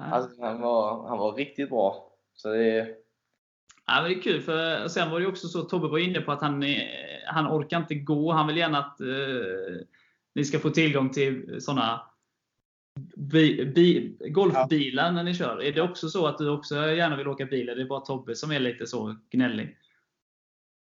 [0.01, 2.13] alltså, han, var, han var riktigt bra.
[2.35, 2.97] Så det,
[3.87, 6.33] Ja, men det är kul, för sen var det också så Tobbe var inne på
[6.33, 6.65] att han,
[7.27, 8.33] han orkar inte gå.
[8.33, 9.87] Han vill gärna att eh,
[10.35, 12.01] ni ska få tillgång till sådana
[13.17, 15.63] bi, bi, golfbilar när ni kör.
[15.63, 17.69] Är det också så att du också gärna vill åka bil?
[17.69, 19.79] Eller är det bara Tobbe som är lite så gnällig?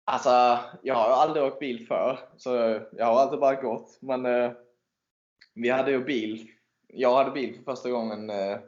[0.05, 3.97] Alltså, jag har aldrig åkt bil för så jag har alltid bara gått.
[4.01, 4.51] Men eh,
[5.53, 6.47] vi hade ju bil.
[6.87, 8.59] Jag hade bil för första gången, eh,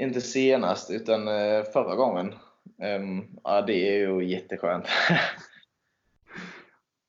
[0.00, 2.34] inte senast, utan eh, förra gången.
[2.82, 4.86] Um, ja, det är ju jätteskönt.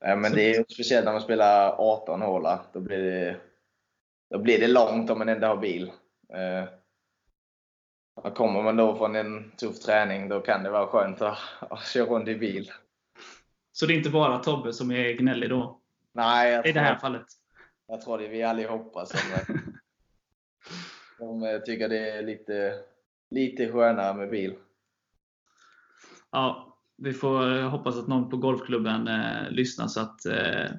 [0.00, 2.60] Men det är speciellt när man spelar 18 hålar.
[2.72, 3.36] Då blir det,
[4.32, 5.92] då blir det långt om man inte har bil.
[6.34, 6.68] Uh,
[8.34, 12.06] kommer man då från en tuff träning, då kan det vara skönt att, att köra
[12.06, 12.70] runt i bil.
[13.72, 15.80] Så det är inte bara Tobbe som är gnällig då?
[16.12, 17.26] Nej, I det här fallet?
[17.88, 19.20] Jag tror det är vi allihopa som,
[21.18, 22.74] som tycker det är lite,
[23.30, 24.54] lite skönare med bil
[26.32, 30.70] ja, vi får hoppas att någon på golfklubben eh, lyssnar så att eh,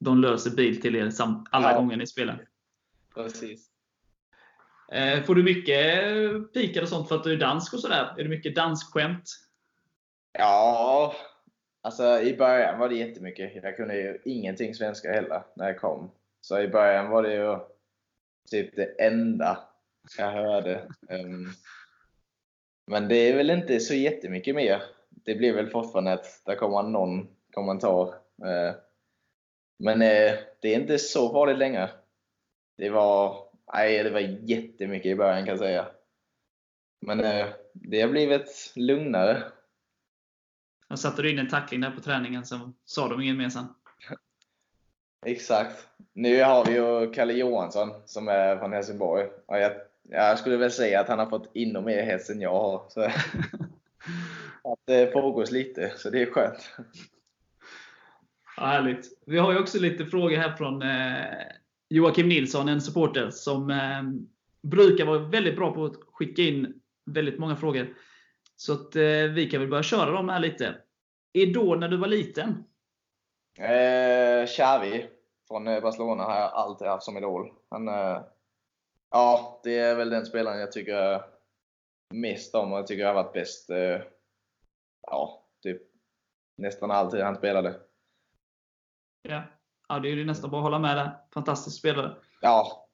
[0.00, 1.12] de löser bil till er
[1.50, 1.78] alla ja.
[1.78, 2.46] gånger ni spelar.
[3.24, 3.70] Precis.
[4.92, 8.14] Eh, får du mycket pikar och sånt för att du är dansk och sådär?
[8.18, 9.24] Är det mycket danskskämt?
[10.32, 11.14] Ja,
[11.82, 13.54] alltså i början var det jättemycket.
[13.62, 16.10] Jag kunde ju ingenting svenska heller när jag kom.
[16.40, 17.58] Så i början var det ju
[18.50, 19.58] typ det enda
[20.18, 20.88] jag hörde.
[21.08, 21.52] Um,
[22.86, 26.82] men det är väl inte så jättemycket mer det blir väl fortfarande att det kommer
[26.82, 28.08] någon kommentar.
[28.44, 28.74] Eh,
[29.78, 31.90] men eh, det är inte så farligt längre.
[32.80, 35.86] Det var, Nej, det var jättemycket i början kan jag säga.
[37.00, 39.42] Men eh, det har blivit lugnare.
[40.88, 43.66] Jag satte du in en tackling där på träningen, så sa de inget mer sen.
[45.26, 45.88] Exakt.
[46.12, 49.28] Nu har vi ju Kalle Johansson som är från Helsingborg.
[49.46, 52.52] Och jag, jag skulle väl säga att han har fått ännu mer hets än jag
[52.52, 52.84] har.
[52.88, 53.00] Så
[54.64, 56.70] att det pågås lite, så det är skönt.
[58.56, 59.06] Ja, härligt.
[59.26, 61.59] Vi har ju också lite frågor här från eh,
[61.90, 64.02] Joakim Nilsson, en supporter, som eh,
[64.62, 67.96] brukar vara väldigt bra på att skicka in väldigt många frågor.
[68.56, 70.76] Så att, eh, vi kan väl börja köra dem här lite.
[71.32, 72.64] Idol när du var liten?
[73.58, 75.06] Eh, Xavi
[75.48, 77.52] från eh, Barcelona har jag alltid haft som idol.
[77.70, 78.22] Han, eh,
[79.10, 81.22] ja, det är väl den spelaren jag tycker
[82.14, 83.70] mest om och jag tycker har varit bäst.
[83.70, 84.00] Eh,
[85.02, 85.82] ja, typ
[86.56, 87.80] nästan alltid han spelade.
[89.22, 89.42] Ja.
[89.90, 91.10] Ja, det är ju nästan bara att hålla med där.
[91.30, 92.16] Fantastisk spelare.
[92.40, 92.86] Ja,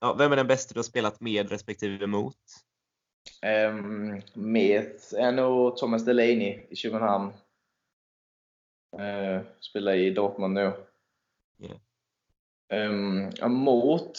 [0.00, 2.36] Ja, vem är den bästa du har spelat med respektive mot?
[3.42, 7.32] Um, Met är nog Thomas Delaney i Köpenhamn.
[9.00, 10.72] Uh, spelar i Dortmund nu.
[11.58, 11.78] Yeah.
[12.90, 14.18] Um, mot...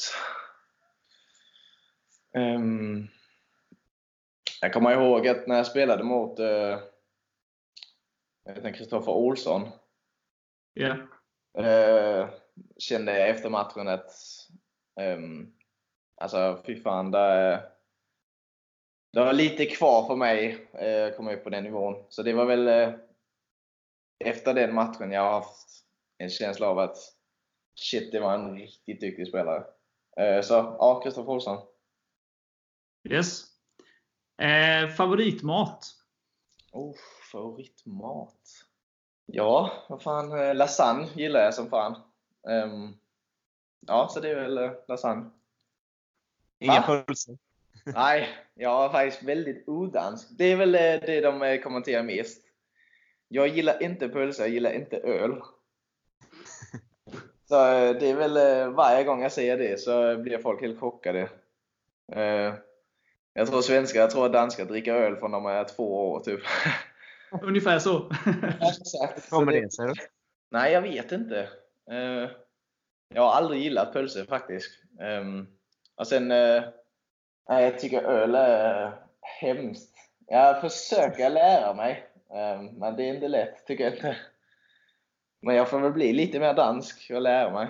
[2.34, 3.08] Um,
[4.62, 6.78] jag kommer ihåg att när jag spelade mot uh,
[8.72, 9.70] Kristoffer Olsson
[10.74, 10.98] Ja.
[11.58, 12.30] Uh,
[12.78, 14.12] kände efter matchen att
[15.02, 15.54] um,
[16.22, 17.64] alltså fy fan, det,
[19.14, 20.68] det var lite kvar för mig
[21.10, 22.06] att komma upp på den nivån.
[22.10, 22.94] Så det var väl eh,
[24.26, 25.86] efter den matchen jag har haft
[26.18, 26.98] en känsla av att
[27.76, 29.64] shit, det var en riktigt duktig spelare.
[30.18, 31.68] Eh, så ja, Kristoffer Olsson.
[33.10, 33.44] Yes.
[34.42, 35.86] Eh, favoritmat?
[36.72, 36.96] Oh,
[37.32, 38.59] favoritmat?
[39.32, 41.96] Ja, vad fan, eh, lasagne gillar jag som fan.
[42.44, 42.98] Um,
[43.88, 45.30] ja, så det är väl eh, lasagne.
[46.60, 47.38] Inga pulser?
[47.86, 50.28] Nej, jag är faktiskt väldigt odansk.
[50.32, 52.44] Det är väl eh, det de kommenterar mest.
[53.28, 55.32] Jag gillar inte pölsa, jag gillar inte öl.
[57.46, 57.56] Så
[57.94, 61.30] det är väl varje gång jag säger det så blir folk helt chockade.
[63.34, 66.42] Jag tror svenskar, jag tror danskar dricker öl från de är två år typ.
[67.42, 68.12] Ungefär så.
[68.62, 69.30] Exakt.
[69.30, 69.94] Kommer det sig?
[70.52, 71.40] Nej, jag vet inte.
[71.92, 72.30] Eh,
[73.14, 74.72] Jag har aldrig gillat pölse faktiskt.
[75.02, 75.48] Ehm,
[75.96, 76.64] Och sen, eh,
[77.50, 78.92] nej, jag tycker öl är
[79.42, 79.96] hemskt.
[80.28, 84.18] Jag försöker lära mig, ehm, men det är inte lätt, tycker jag inte.
[85.42, 87.68] Men jag får väl bli lite mer dansk och lära mig.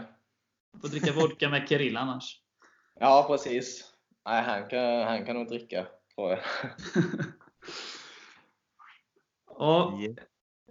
[0.82, 2.42] Får dricka vodka med Kirill annars.
[3.00, 3.94] Ja, precis.
[4.26, 6.40] Nej, han kan, han kan nog dricka, tror jag.
[9.60, 9.94] Ja,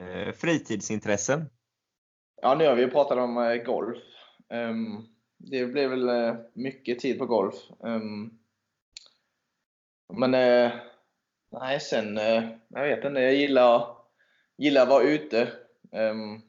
[0.00, 1.44] Eh, fritidsintressen?
[2.42, 3.98] Ja, nu har vi ju pratat om eh, golf.
[4.48, 5.02] Ehm,
[5.36, 7.54] det blev väl eh, mycket tid på golf.
[7.84, 8.30] Ehm,
[10.12, 10.72] men eh,
[11.50, 13.96] nej, sen, eh, jag vet inte, jag gillar,
[14.56, 15.52] gillar att vara ute.
[15.92, 16.42] Um,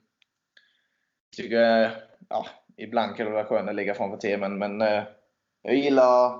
[1.37, 1.91] tycker, eh,
[2.29, 2.45] ja,
[2.77, 5.03] ibland kan det vara skönt att ligga framför tvn, men eh,
[5.61, 6.35] jag gillar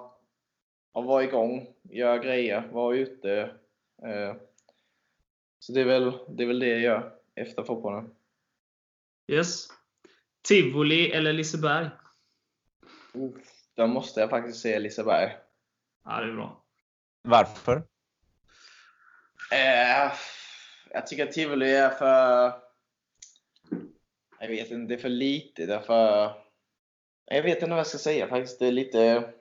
[0.94, 3.52] att vara igång, göra grejer, vara ute.
[5.60, 8.16] Så det är, väl, det är väl det jag gör efter fotbollen.
[9.28, 9.68] yes.
[10.42, 11.90] Tivoli eller Liseberg?
[13.76, 15.38] Då måste jag faktiskt säga Liseberg.
[16.06, 16.64] Ja, det är bra.
[17.22, 17.84] Varför?
[19.52, 20.12] Eh,
[20.90, 22.54] jag tycker att Tivoli är för...
[24.40, 25.66] Jag vet inte, det är för lite.
[25.66, 26.34] Det är för...
[27.26, 28.60] Jag vet inte vad jag ska säga faktiskt.
[28.60, 29.34] Det är lite...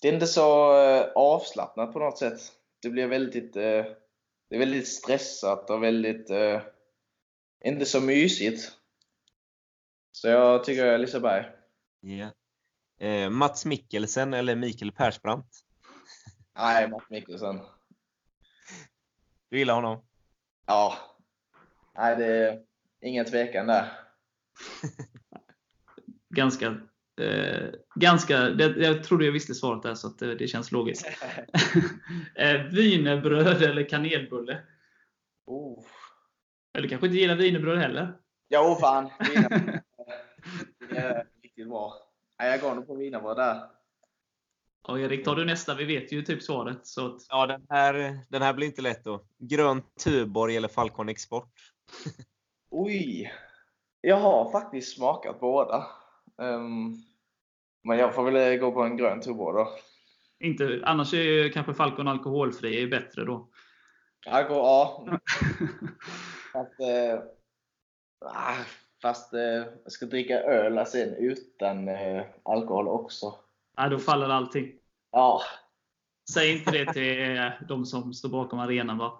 [0.00, 2.40] Det är inte så eh, avslappnat på något sätt.
[2.82, 3.56] Det blir väldigt...
[3.56, 3.84] eh,
[4.52, 6.30] Det är väldigt stressat och väldigt...
[6.30, 6.62] eh,
[7.64, 8.72] Inte så mysigt.
[10.10, 11.46] Så jag tycker Liseberg.
[12.00, 12.32] Ja.
[13.06, 15.46] Eh, Mats Mikkelsen eller Mikael Persbrandt?
[16.56, 17.60] Nej, Mats Mikkelsen.
[19.48, 20.04] Du gillar honom?
[20.66, 20.98] Ja.
[21.94, 22.62] Nej, det är
[23.00, 23.98] ingen tvekan där.
[26.28, 26.80] Ganska,
[27.20, 31.06] eh, ganska det, jag trodde jag visste svaret där, så att det, det känns logiskt.
[32.34, 34.58] eh, wienerbröd eller kanelbulle?
[35.46, 35.84] Oh.
[36.78, 38.18] Eller kanske inte gillar wienerbröd heller?
[38.48, 39.10] Jo, fan.
[40.90, 41.94] Det är riktigt bra.
[42.38, 43.62] Nej, jag går nog på wienerbröd där.
[44.88, 45.74] Ja, Erik, tar du nästa?
[45.74, 46.86] Vi vet ju typ svaret.
[46.86, 49.24] Så att, Ja, den här, den här blir inte lätt då.
[49.38, 51.52] Grön Tuborg eller Falcon Export?
[52.70, 53.32] Oj!
[54.00, 55.86] Jag har faktiskt smakat båda.
[56.42, 56.94] Ehm,
[57.84, 59.72] men jag får väl gå på en grön Tuborg då.
[60.40, 63.48] inte, annars är ju kanske Falcon alkoholfri är bättre då.
[64.24, 65.06] Jag går, ja.
[66.52, 67.20] Fast, eh,
[68.24, 68.56] ah,
[69.02, 69.40] fast eh,
[69.84, 73.34] jag ska dricka öl sen utan eh, alkohol också.
[73.76, 74.72] Ja, då faller allting.
[75.10, 75.42] Ja,
[76.30, 79.12] Säg inte det till eh, de som står bakom arenan bara.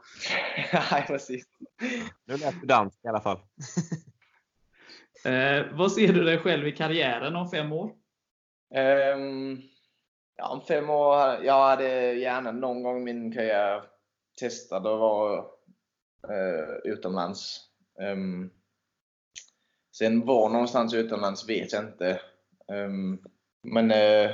[0.90, 1.44] nej precis.
[2.24, 3.38] Nu lät du dansk i alla fall.
[5.24, 7.92] Eh, vad ser du dig själv i karriären om fem år?
[9.14, 9.62] Um,
[10.36, 13.82] ja, om fem år, jag hade gärna någon gång i min karriär
[14.40, 15.38] testat att vara
[16.30, 17.60] uh, utomlands.
[18.00, 18.50] Um,
[19.96, 22.20] sen var någonstans utomlands vet jag inte.
[22.68, 23.24] Um,
[23.62, 24.30] men uh,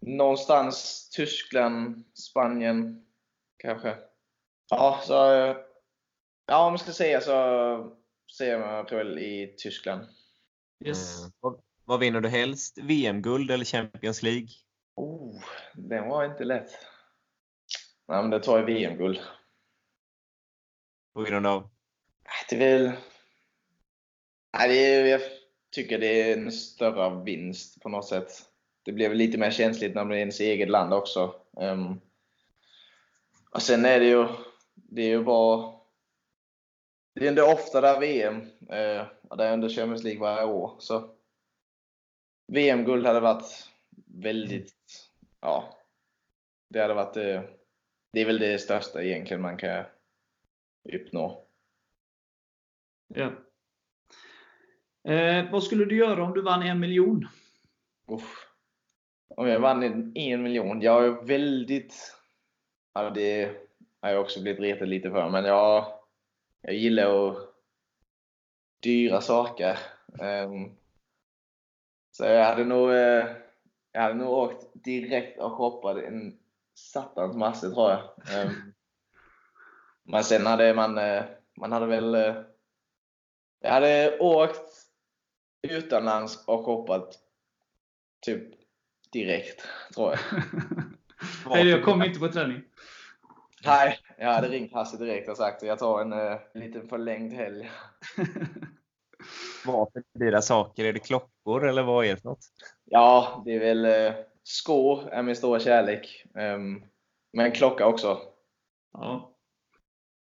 [0.00, 3.06] någonstans Tyskland, Spanien
[3.56, 3.96] kanske.
[4.70, 5.14] Ja, så
[6.46, 7.96] ja, om jag ska säga så
[8.90, 10.06] väl i Tyskland.
[10.84, 11.24] Yes.
[11.24, 12.78] Eh, vad, vad vinner du helst?
[12.78, 14.48] VM-guld eller Champions League?
[14.94, 15.42] Oh,
[15.74, 16.70] den var inte lätt.
[18.08, 19.20] Nej, men det tar jag VM-guld.
[21.14, 21.70] På grund av?
[22.48, 22.92] Det är väl...
[24.58, 25.20] Nej, det är, jag
[25.70, 28.32] tycker det är en större vinst på något sätt.
[28.82, 31.34] Det blir väl lite mer känsligt när det är ens eget land också.
[31.60, 32.00] Ehm,
[33.50, 34.26] och sen är det ju,
[34.74, 35.73] det är ju bara...
[37.14, 38.40] Det är ändå ofta där VM.
[38.40, 40.76] Uh, det är ändå Champions League varje år.
[40.78, 41.14] Så
[42.46, 43.70] VM-guld hade varit
[44.06, 45.10] väldigt...
[45.40, 45.78] Ja.
[46.68, 47.16] Det hade varit...
[47.16, 47.42] eh,
[48.12, 49.84] det är väl det största egentligen man kan
[50.92, 51.46] uppnå.
[53.08, 53.32] Ja.
[55.12, 57.28] Eh, vad skulle du göra om du vann en miljon?
[58.06, 58.48] Uff.
[59.28, 60.80] Om jag vann en, en miljon?
[60.80, 62.16] Jag är väldigt...
[62.92, 63.56] Ja, det
[64.00, 65.86] har jag också blivit retad lite för, men jag,
[66.66, 67.36] jag gillar att
[68.82, 69.78] dyra saker.
[70.20, 70.76] Ehm,
[72.10, 73.26] så jag hade nog, eh,
[73.92, 76.38] jag hade nog åkt direkt och shoppat en
[76.74, 78.02] satans massa tror jag.
[78.32, 78.72] Ehm,
[80.02, 81.24] men sen hade man, eh,
[81.56, 82.36] man hade väl, eh,
[83.60, 84.72] jag hade åkt
[85.62, 87.18] utomlands och shoppat
[88.20, 88.54] typ
[89.12, 90.20] direkt, tror jag.
[91.50, 92.62] Nej, jag kom inte på träning.
[93.66, 97.32] Nej, jag hade ringt Hasse direkt och sagt att jag tar en uh, liten förlängd
[97.32, 97.70] helg.
[99.66, 100.84] Vad för dyra saker?
[100.84, 102.46] Är det klockor eller vad är det för något?
[102.84, 106.26] Ja, det är väl uh, skor är min stora kärlek.
[106.34, 106.84] Um,
[107.32, 108.20] men klocka också.
[108.92, 109.30] Ja.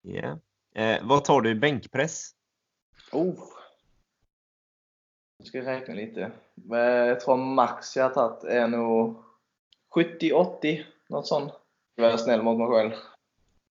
[0.04, 0.38] Yeah.
[0.74, 2.30] Eh, vad tar du i bänkpress?
[3.12, 3.38] Oh.
[5.38, 6.32] Jag ska räkna lite.
[6.54, 9.24] Men Jag tror max jag har tagit är nog
[9.94, 11.52] 70-80, något sånt.
[11.94, 12.92] Jag är snäll mot mig själv.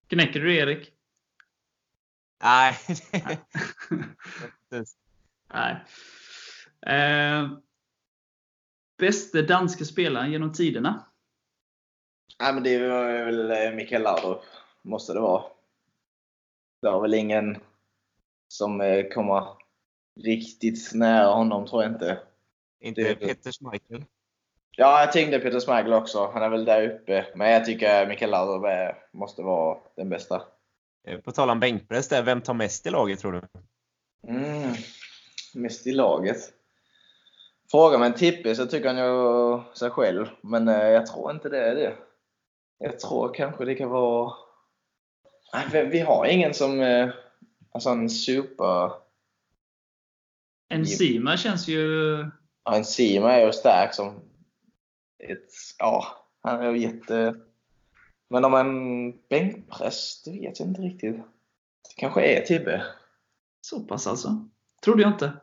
[0.07, 0.93] Knäcker du Erik?
[2.43, 2.77] Nej.
[5.53, 5.85] Nej.
[6.85, 7.49] Eh,
[8.97, 11.05] bäste danska spelaren genom tiderna?
[12.39, 14.41] Nej, men det var väl eh, Mikael Laudrup.
[14.81, 15.43] Måste det vara.
[16.81, 17.57] Det var väl ingen
[18.47, 19.47] som eh, kommer
[20.21, 22.19] riktigt nära honom, tror jag inte.
[22.79, 24.05] inte Det- Peter Schmeichel?
[24.75, 26.29] Ja, jag tänkte Peter Schmeichel också.
[26.33, 27.25] Han är väl där uppe.
[27.36, 30.41] Men jag tycker Mikael Laudrup måste vara den bästa.
[31.07, 33.41] Eh, På tal om bänkpress, där, vem tar mest i laget tror du?
[34.27, 34.73] Mm.
[35.55, 36.38] Mest i laget.
[37.71, 40.25] Frågar man Tippe så tycker han ju sig själv.
[40.41, 41.93] Men eh, jag tror inte det är det.
[42.77, 44.33] Jag tror kanske det kan vara...
[45.71, 46.81] Vi- har ingen som...
[46.81, 47.09] eh,
[47.71, 48.91] Alltså en super...
[50.69, 52.17] Enzima känns ju...
[52.65, 54.19] Ja, en Sima är ju stark som
[55.31, 55.49] ett...
[55.79, 56.05] Ja,
[56.41, 57.36] han är jätte...
[58.29, 61.15] Men om en bänkpress, det vet jag inte riktigt.
[61.15, 62.83] Det kanske är Tibbe.
[63.62, 64.49] Så pass alltså?
[64.83, 65.33] Trodde jag inte.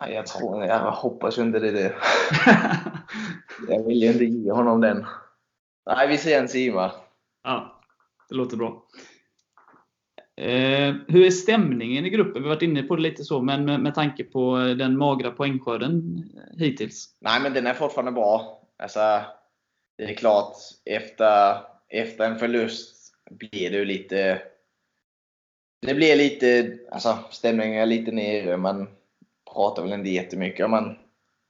[0.00, 1.94] Nej, jag tror Jag hoppas ju inte det det.
[3.68, 5.06] Jag vill ju inte ge honom den.
[5.86, 6.92] Nej, vi ser en Sima.
[7.44, 7.80] ja,
[8.28, 8.86] det låter bra.
[10.36, 12.42] Eh, hur är stämningen i gruppen?
[12.42, 15.30] Vi har varit inne på det lite så, men med, med tanke på den magra
[15.30, 16.24] poängskörden
[16.58, 17.16] hittills.
[17.20, 18.59] Nej, men den är fortfarande bra.
[18.82, 19.24] Alltså,
[19.98, 24.42] det är klart, efter, efter en förlust blir det ju lite...
[25.80, 26.78] Det blir lite...
[26.90, 28.56] Alltså, stämningen är lite nere.
[28.56, 28.88] Man
[29.52, 30.70] pratar väl inte jättemycket.
[30.70, 30.98] Man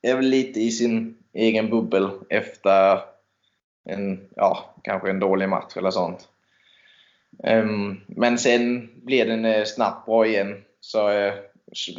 [0.02, 3.00] är väl lite i sin egen bubbel efter
[3.84, 6.28] en, ja, kanske en dålig match eller sånt.
[7.44, 10.64] Um, men sen blir den eh, snabbt bra igen.
[10.80, 11.34] Så, eh,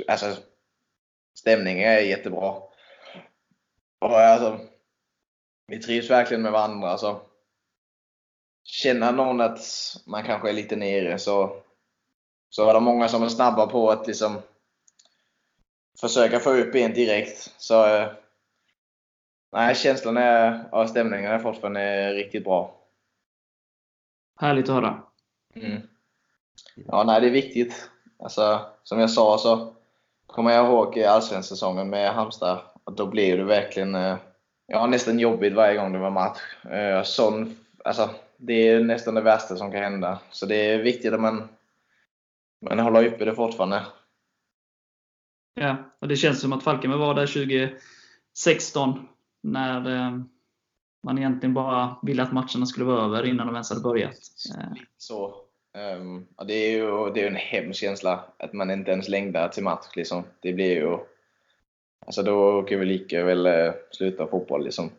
[0.07, 0.35] alltså,
[1.33, 2.55] stämningen är jättebra.
[3.99, 4.59] Och alltså,
[5.71, 6.89] vi trivs verkligen med varandra.
[6.89, 7.21] Alltså,
[8.63, 9.59] känner någon att
[10.05, 11.55] man kanske är lite nere så,
[12.49, 14.41] så är det många som är snabba på att liksom
[16.01, 17.53] försöka få upp en direkt.
[17.57, 18.11] Så eh,
[19.51, 22.75] nej, känslan är, och stämningen är fortfarande riktigt bra.
[24.39, 25.03] Härligt att höra.
[25.55, 25.81] Mm.
[26.75, 27.89] Ja, nej, det är viktigt.
[28.19, 29.73] Alltså, som jag sa så
[30.27, 32.59] kommer jag ihåg allsvenskan säsongen med Halmstad.
[32.83, 33.95] Och då blev det verkligen
[34.71, 36.39] ja, nästan jobbigt varje gång det var match.
[36.65, 37.55] Eh, sån,
[37.85, 40.19] alltså, det är nästan det värsta som kan hända.
[40.31, 41.47] Så det är viktigt att man,
[42.65, 43.85] man håller uppe det fortfarande.
[45.53, 49.07] Ja, och det känns som att Falkenberg var där 2016
[49.43, 50.19] när eh,
[51.03, 54.17] man egentligen bara ville att matcherna skulle vara över innan de ens hade börjat.
[54.57, 55.35] Eh, Så,
[56.37, 59.63] ja, det är ju det är en hemsk känsla att man inte ens längtar till
[59.63, 59.95] match.
[59.95, 60.23] Liksom.
[60.39, 60.97] Det blir ju...
[62.05, 64.63] Alltså då kan vi lika väl eh, sluta fotboll.
[64.63, 64.91] Liksom.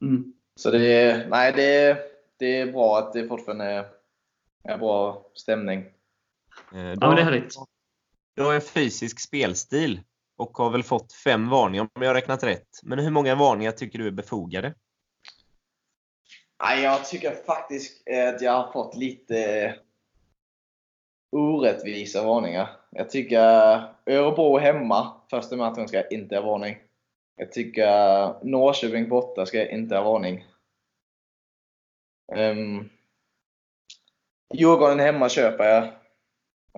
[0.00, 0.32] mm.
[0.54, 1.98] Så det är, nej, det, är,
[2.36, 3.86] det är bra att det fortfarande är,
[4.64, 5.78] är bra stämning.
[6.72, 7.54] Eh, Ja, men det är härligt.
[8.36, 10.00] Du har en fysisk spelstil
[10.36, 12.68] och har väl fått fem varningar om jag har räknat rätt.
[12.82, 14.74] Men hur många varningar tycker du är befogade?
[16.62, 19.74] Nej, jag tycker faktiskt att jag har fått lite
[21.30, 22.68] orättvisa varningar.
[22.90, 23.38] Jag tycker
[24.06, 26.78] Örebro hemma, första matchen, ska inte ha varning.
[27.36, 30.46] Jag tycker Norrköping borta ska inte ha varning.
[32.36, 32.90] Um,
[34.54, 35.84] Djurgården hemma köper jag.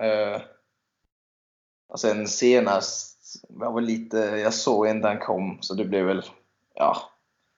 [0.01, 0.41] Uh,
[1.87, 6.23] och sen senast var väl lite, jag såg en den kom, så det blev väl,
[6.73, 6.97] ja,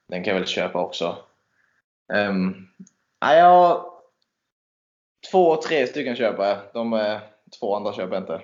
[0.07, 1.17] den kan jag väl köpa också.
[2.13, 2.67] Ehm, um,
[3.19, 3.92] ja, jag,
[5.31, 6.57] två, tre stycken köper jag.
[6.73, 7.19] De eh,
[7.59, 8.41] två andra köper jag inte.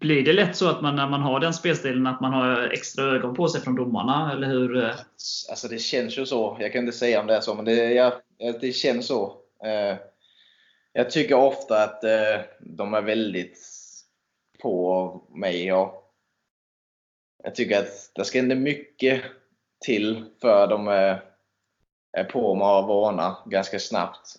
[0.00, 3.04] Blir det lätt så att man när man har den spelstilen att man har extra
[3.04, 4.32] ögon på sig från domarna?
[4.32, 4.76] Eller hur?
[4.76, 4.94] eh?
[5.50, 6.56] Alltså det känns ju så.
[6.60, 8.20] Jag kan inte säga om det är så, men det, ja,
[8.60, 9.36] det känns så.
[9.64, 9.96] Eh,
[10.92, 12.00] jag tycker ofta att
[12.60, 13.58] de är väldigt
[14.62, 15.66] på mig.
[15.66, 16.04] Ja.
[17.44, 19.22] Jag tycker att det ska inte mycket
[19.84, 21.20] till för de är,
[22.32, 24.36] på mig och varna ganska snabbt.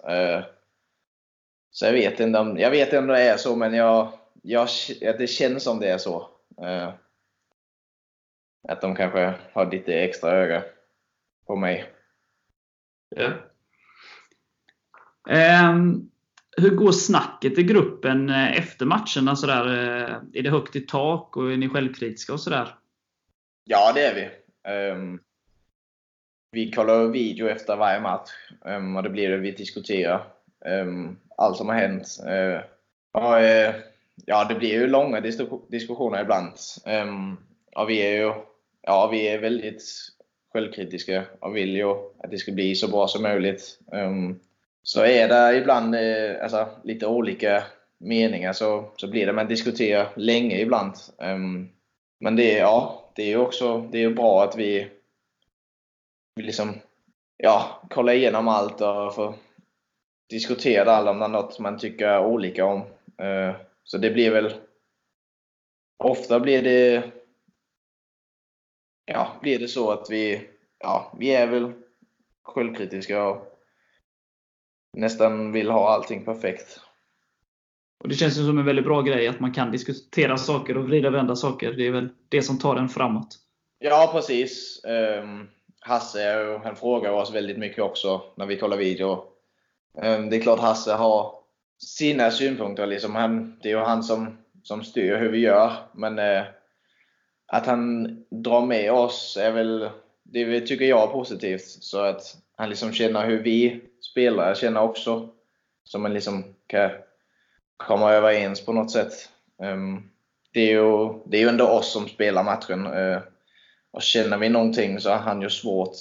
[1.69, 4.11] Eh, så jag vet inte om, jag vet inte om det är så, men jag,
[4.41, 4.67] jag,
[4.99, 6.29] det känns som det är så.
[6.61, 6.93] Eh,
[8.67, 10.63] att de kanske har lite extra öga
[11.47, 11.85] på mig.
[13.15, 13.31] Ja.
[15.29, 16.09] Ehm,
[16.57, 19.35] hur går snacket i gruppen eh, efter matcherna?
[19.35, 22.75] Sådär, eh, är det högt i tak och är ni självkritiska och sådär?
[23.63, 24.29] Ja, det är vi.
[24.91, 25.19] Um,
[26.51, 28.29] vi kollar video efter varje match
[28.61, 30.38] um, och det blir det vi diskuterar.
[30.65, 32.07] Ehm, allt som har hänt.
[32.27, 32.61] Eh,
[33.11, 33.75] och, eh,
[34.25, 35.21] ja, det blir ju långa
[35.67, 36.53] diskussioner ibland.
[36.85, 37.37] Ehm,
[37.75, 38.33] och vi är ju
[38.81, 39.83] ja, vi är väldigt
[40.53, 43.79] självkritiska och vill ju att det ska bli så bra som möjligt.
[43.93, 44.39] Ehm,
[44.83, 47.63] så är det ibland eh, alltså, lite olika
[47.97, 49.33] meningar så, så blir det.
[49.33, 50.93] Man diskuterar länge ibland.
[52.19, 54.87] men det, ja, det är ju också det är bra att vi,
[56.35, 56.73] vi liksom,
[57.37, 59.33] ja, kollar igenom allt och får
[60.29, 62.79] diskutera allt om det är något man tycker olika om.
[63.17, 64.53] Eh, så det blir väl
[66.03, 67.11] Ofta blir det
[69.05, 70.49] Ja, blir det så att vi
[70.79, 71.73] Ja, vi är väl
[72.43, 73.59] självkritiska och
[74.97, 76.79] nästan vill ha allting perfekt.
[78.03, 80.83] Och Det känns ju som en väldigt bra grej att man kan diskutera saker och
[80.83, 81.73] vrida och vända saker.
[81.73, 83.39] Det är väl det som tar en framåt.
[83.79, 84.81] Ja, precis.
[84.83, 85.49] Um,
[85.79, 89.23] Hasse han frågar oss väldigt mycket också när vi kollar video.
[90.01, 91.33] Ehm, det är klart Hasse har
[91.79, 92.87] sina synpunkter.
[92.87, 93.15] Liksom.
[93.15, 95.73] Han, det är ju han som, som styr hur vi gör.
[95.93, 96.43] Men eh,
[97.47, 99.89] att han drar med oss är väl,
[100.23, 101.65] det tycker jag är positivt.
[101.65, 105.29] Så att han liksom känner hur vi spelar, känner också.
[105.83, 106.89] Så man liksom kan
[107.77, 109.13] komma överens på något sätt.
[109.57, 110.09] Um,
[110.53, 112.87] det, är ju, det är ju ändå oss som spelar matchen.
[112.87, 113.19] Uh,
[113.91, 115.95] och känner vi någonting så har han ju svårt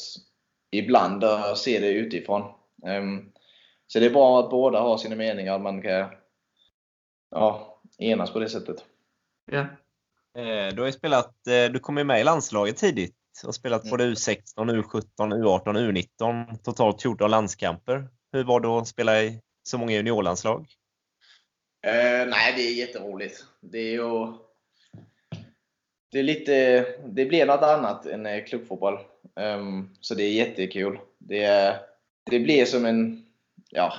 [0.70, 2.43] ibland att se det utifrån.
[2.82, 3.32] Um,
[3.89, 6.11] så det är bra att båda har sina meningar, att man kan
[7.30, 8.84] ja, enas på det sättet.
[9.51, 9.61] Ja.
[10.39, 13.14] Eh, du har ju spelat, eh, du kom ju med i landslaget tidigt
[13.47, 13.91] och spelat Mm.
[13.91, 16.57] både U16, U17, U18 och U19.
[16.62, 18.09] Totalt 14 landskamper.
[18.32, 20.66] Hur var det att spela i så många juniorlandslag?
[21.86, 23.45] Eh, nej, det är jätteroligt.
[23.61, 24.32] Det är ju
[26.11, 28.99] det, är lite, det blir något annat än eh, klubbfotboll.
[29.36, 30.99] Um, så det är jättekul.
[31.18, 31.76] Det, är,
[32.30, 33.24] det blir som en...
[33.69, 33.93] Ja,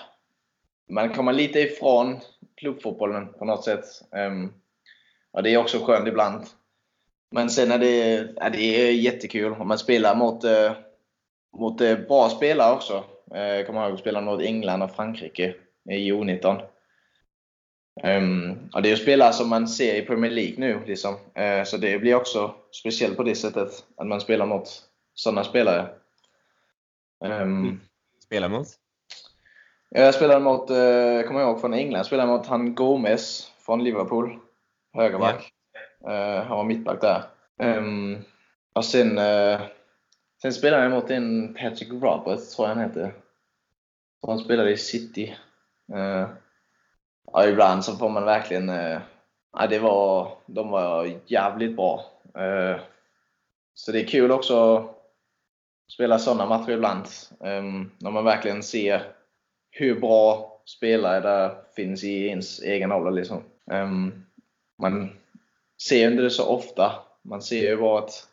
[0.89, 2.19] man kommer lite ifrån
[2.57, 3.85] klubbfotbollen på något sätt.
[4.11, 4.53] Um,
[5.31, 6.45] och det är också skönt ibland.
[7.31, 10.71] Men sen är det, ja, det är jättekul om man spelar mot, eh,
[11.57, 13.03] mot eh, bra spelare också.
[13.35, 15.55] Eh, jag kommer ihåg att spela mot England och Frankrike
[15.89, 16.61] i U19.
[18.03, 20.85] Um, och det är ju spelare som man ser i Premier League nu.
[20.85, 21.13] Liksom.
[21.13, 25.89] Uh, så det blir också speciellt på det sättet att man spelar mot sådana spelare.
[27.25, 27.79] Um, Mm.
[28.23, 28.67] Spelar mot?
[29.89, 33.83] Jag spelade mot, uh, kommer jag ihåg från England, jag spelade mot han Gomes från
[33.83, 34.39] Liverpool.
[34.93, 35.51] Högerback.
[36.07, 37.23] Uh, han var mittback där.
[37.57, 38.17] Um,
[38.73, 39.61] och sen uh,
[40.41, 43.13] Sen spelade jag mot en Patrick Roberts, tror jag han heter.
[44.27, 45.35] Han spelade i City.
[45.93, 46.27] Eh,
[47.31, 48.69] ja, ibland så får man verkligen...
[48.69, 48.99] Eh,
[49.57, 52.05] ja, det var, de var jävligt bra.
[52.35, 52.79] Eh,
[53.73, 54.95] så det är kul också att
[55.93, 57.05] spela sådana matcher ibland.
[57.39, 57.63] Eh,
[57.97, 59.13] när man verkligen ser
[59.71, 63.11] hur bra spelare det finns i ens egen ålder.
[63.11, 63.43] Liksom.
[63.71, 64.25] Ehm,
[64.81, 65.09] man
[65.81, 66.91] ser inte det så ofta.
[67.21, 68.27] Man ser ju bara att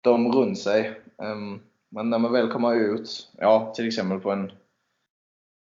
[0.00, 1.00] de runt sig.
[1.16, 4.52] Um, men när man väl kommer ut, ja, till exempel på en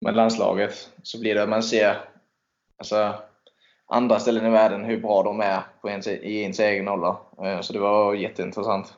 [0.02, 1.98] med landslaget, så blir det att man ser
[2.78, 3.16] alltså,
[3.88, 7.16] andra ställen i världen hur bra de är på ens, i ens egen ålder.
[7.42, 8.94] Uh, så det var jätteintressant.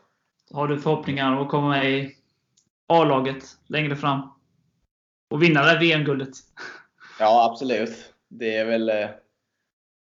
[0.53, 2.15] Har du förhoppningar att komma med i
[2.87, 4.34] A-laget längre fram?
[5.35, 6.33] Och vinna det VM-guldet?
[7.19, 8.13] Ja, absolut.
[8.27, 9.09] Det är väl eh,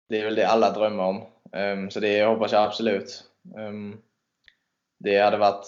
[0.09, 1.27] det, är väl det alla drömmer om.
[1.53, 3.25] Um, så det hoppas jag absolut.
[3.57, 4.03] Um,
[4.99, 5.67] det hade varit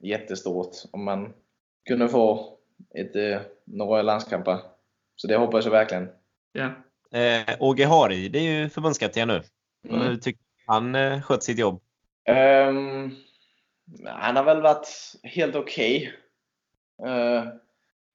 [0.00, 1.32] jättestort om man
[1.88, 2.56] kunde få
[2.94, 4.58] ett, eh, några landskamper.
[5.16, 6.08] Så det hoppas jag verkligen.
[6.52, 6.70] Ja.
[7.18, 9.42] Eh, Åge Hareide är ju förbundskapten nu.
[9.88, 10.00] Mm.
[10.00, 11.80] Hur tycker du han eh, skött sitt jobb?
[12.24, 13.14] Ehm,
[14.04, 14.88] han har väl varit
[15.22, 16.12] helt okej.
[17.06, 17.44] Eh,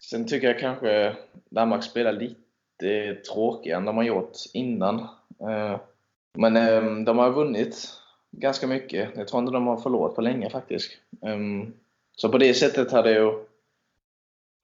[0.04, 1.16] sen tycker jag kanske
[1.50, 5.00] Danmark spelar lite tråkigare än de har gjort innan.
[5.40, 5.80] Eh,
[6.38, 7.90] men ehm, de har vunnit
[8.32, 9.10] ganska mycket.
[9.16, 10.92] Jag tror inte de har förlorat på länge faktiskt.
[11.22, 11.74] Ehm,
[12.16, 13.46] så på det sättet hade ju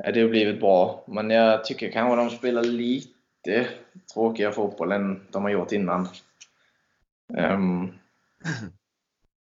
[0.04, 1.04] det ju blivit bra.
[1.08, 3.68] Men jag tycker kanske de spelar lite
[4.14, 6.08] tråkigare fotboll än de har gjort innan.
[7.34, 7.94] Um,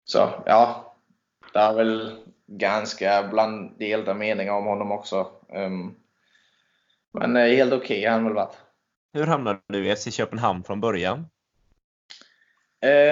[0.05, 0.95] så ja,
[1.53, 5.30] det är väl ganska bland delade meningar om honom också.
[5.49, 5.97] Um,
[7.12, 8.57] men helt okej okay, har han väl varit.
[9.12, 11.26] Hur hamnade du i FC Köpenhamn från början?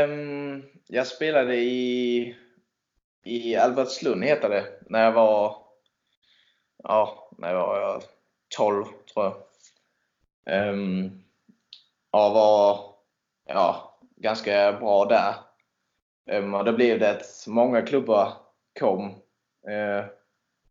[0.04, 2.36] Um, jag spelade i,
[3.24, 5.56] i Albertslund, heter det, när jag var,
[6.82, 8.02] ja, när jag var
[8.56, 9.24] 12 tror
[10.44, 10.68] jag.
[10.68, 11.24] Um,
[12.12, 12.80] jag var
[13.48, 15.34] ja, ganska bra där.
[16.58, 18.32] Och då blev det att många klubbar
[18.80, 19.21] kom
[19.68, 20.04] Eh,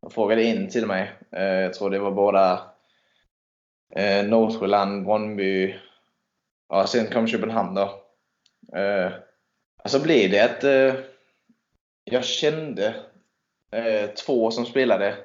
[0.02, 1.12] de frågade in till mig.
[1.32, 2.72] Eh, jag tror det var båda
[3.96, 5.76] eh, Nordsjöland, Bronnby,
[6.70, 7.98] ja, sen kom Köpenhamn då.
[9.84, 10.64] Alltså blev det att
[12.04, 12.96] jag kände
[14.26, 15.18] två som spelade.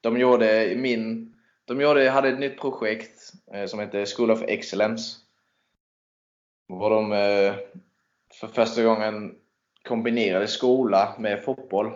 [0.00, 1.34] De gjorde min,
[1.64, 3.32] de gjorde, hade ett nytt projekt
[3.66, 5.18] som hette School of Excellence.
[6.66, 7.10] Var de
[8.40, 9.34] för första gången
[9.82, 11.92] kombinerade skola med fotboll.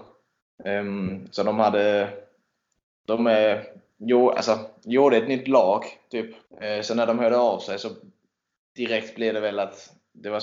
[0.64, 2.08] Um, så de hade,
[3.06, 3.64] de är,
[3.96, 5.84] jo, alltså, gjorde ett nytt lag.
[6.10, 6.36] Typ.
[6.60, 7.88] Ehm, så när de hörde av sig så
[8.74, 10.42] direkt blev det väl att det var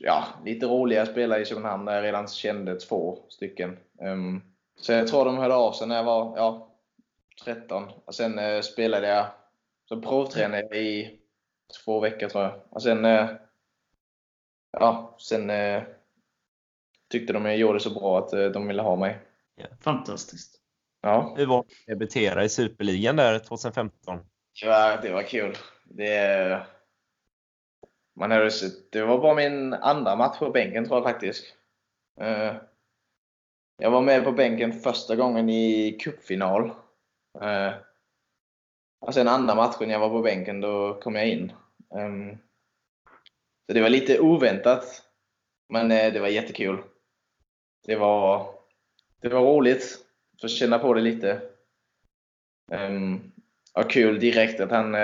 [0.00, 3.78] ja, lite roliga spelare i Köpenhamn där jag redan kände två stycken.
[4.00, 4.42] Um,
[4.76, 6.68] så jag tror de hörde av sig när jag var ja,
[7.44, 7.90] 13.
[8.04, 9.26] Och sen uh, spelade jag
[9.88, 11.18] som provtränare i
[11.84, 12.60] två veckor tror jag.
[12.68, 13.30] Och sen, uh,
[14.72, 15.82] ja, sen uh,
[17.12, 19.18] tyckte de jag gjorde så bra att de ville ha mig.
[19.56, 20.58] Ja, fantastiskt.
[21.02, 21.34] Ja.
[21.36, 24.18] Hur var det att debutera i Superligan där 2015?
[24.62, 25.56] Ja, det var kul.
[25.84, 26.66] Det,
[28.16, 31.44] man hade sett, det var bara min andra match på bänken tror jag faktiskt.
[32.20, 32.54] Uh,
[33.78, 36.64] jag var med på bänken första gången i cupfinal.
[37.42, 37.74] Uh,
[39.00, 41.52] och sen andra matchen jag var på bänken, då kom jag in.
[41.94, 42.38] Um,
[43.66, 45.02] så det var lite oväntat.
[45.68, 46.82] Men det var jättekul.
[47.86, 48.54] Det var,
[49.20, 49.98] det var roligt.
[50.40, 51.42] Få känna på det lite.
[52.72, 53.32] Um,
[53.74, 54.94] och kul direkt att han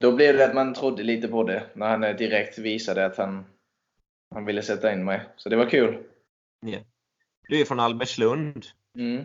[0.00, 3.44] då blev det att man trodde lite på det när han direkt visade att han,
[4.34, 5.20] han ville sätta in mig.
[5.36, 6.04] Så det var kul.
[6.60, 6.78] Ja.
[7.48, 8.66] Du är från Albertslund.
[8.94, 9.24] Mm.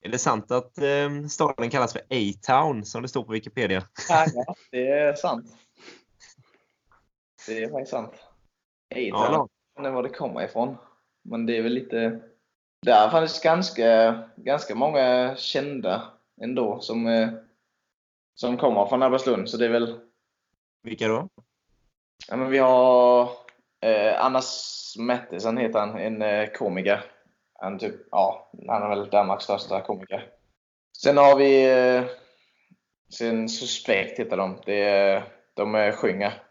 [0.00, 3.82] Är det sant att eh, staden kallas för A-town som det står på Wikipedia?
[4.08, 4.26] Ja,
[4.70, 5.46] det är sant.
[7.46, 8.14] Det är faktiskt sant.
[8.94, 9.48] A-town.
[9.74, 10.76] Ja, var det kommer ifrån.
[11.22, 12.20] Men det är väl lite...
[12.86, 16.02] Där fanns ganska, ganska många kända
[16.40, 17.28] ändå som eh,
[18.34, 19.50] som kommer från Albertslund.
[19.50, 20.00] Så det är väl...
[20.82, 21.28] Vilka då?
[22.28, 23.22] Ja, men vi har
[23.80, 27.04] eh, Annas Mattisson heter han, en eh, komiker.
[27.54, 30.30] Han, typ, ja, han är väl Danmarks största komiker.
[31.02, 32.04] Sen har vi eh,
[33.18, 34.58] sen Suspekt heter de.
[34.66, 36.42] Det är, de eh, sjunger.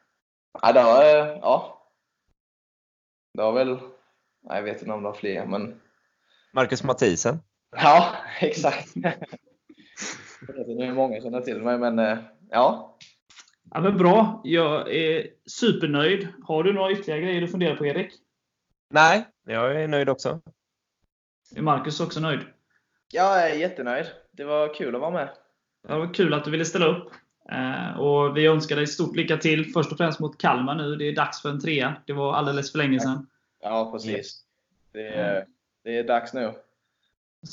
[0.61, 1.87] Ja, det har, eh, ja.
[3.33, 3.79] Det har väl,
[4.43, 5.81] jag vet inte om det har fler, men...
[6.53, 7.39] Marcus Mathisen?
[7.75, 8.95] Ja, exakt.
[10.47, 12.17] Jag vet inte hur många känner till mig, men eh,
[12.49, 12.97] ja.
[13.71, 14.41] Ja, men bra.
[14.43, 16.27] Jag är supernöjd.
[16.43, 18.13] Har du några ytterligare grejer du funderar på, Erik?
[18.89, 20.41] Nej, jag är nöjd också.
[21.55, 22.39] Är Marcus också nöjd?
[23.11, 24.05] Jag är jättenöjd.
[24.31, 25.29] Det var kul att vara med.
[25.87, 27.11] Det var kul att du ville ställa upp.
[27.51, 29.73] Eh, och Vi önskar dig stort lycka till.
[29.73, 30.95] Först och främst mot Kalmar nu.
[30.95, 31.95] Det är dags för en trea.
[32.05, 33.27] Det var alldeles för länge sedan.
[33.61, 34.41] Ja, precis.
[34.91, 35.45] Det är,
[35.83, 36.53] det är dags nu.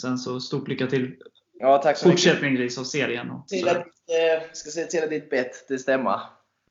[0.03, 1.17] Sen så stort lycka till
[1.61, 2.25] Ja, tack så mycket.
[2.25, 3.31] fortsättningsvis av serien.
[3.31, 6.21] Och Till att, eh, ska se till att ditt bett det stämmer.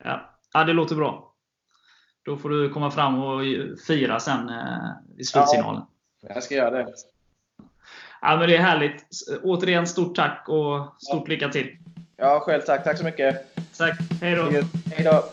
[0.04, 0.30] Ja.
[0.52, 1.34] ja, det låter bra.
[2.22, 3.40] Då får du komma fram och
[3.86, 5.82] fira sen eh, i slutsignalen.
[6.20, 6.94] Jag ska göra det.
[8.20, 9.04] Ja, men det är härligt.
[9.42, 11.76] Återigen, stort tack och stort lycka till.
[12.16, 12.84] Ja, själv tack.
[12.84, 13.56] Tack så mycket.
[13.78, 13.98] Tack.
[14.20, 14.42] Hej då.
[14.86, 15.24] Hej då.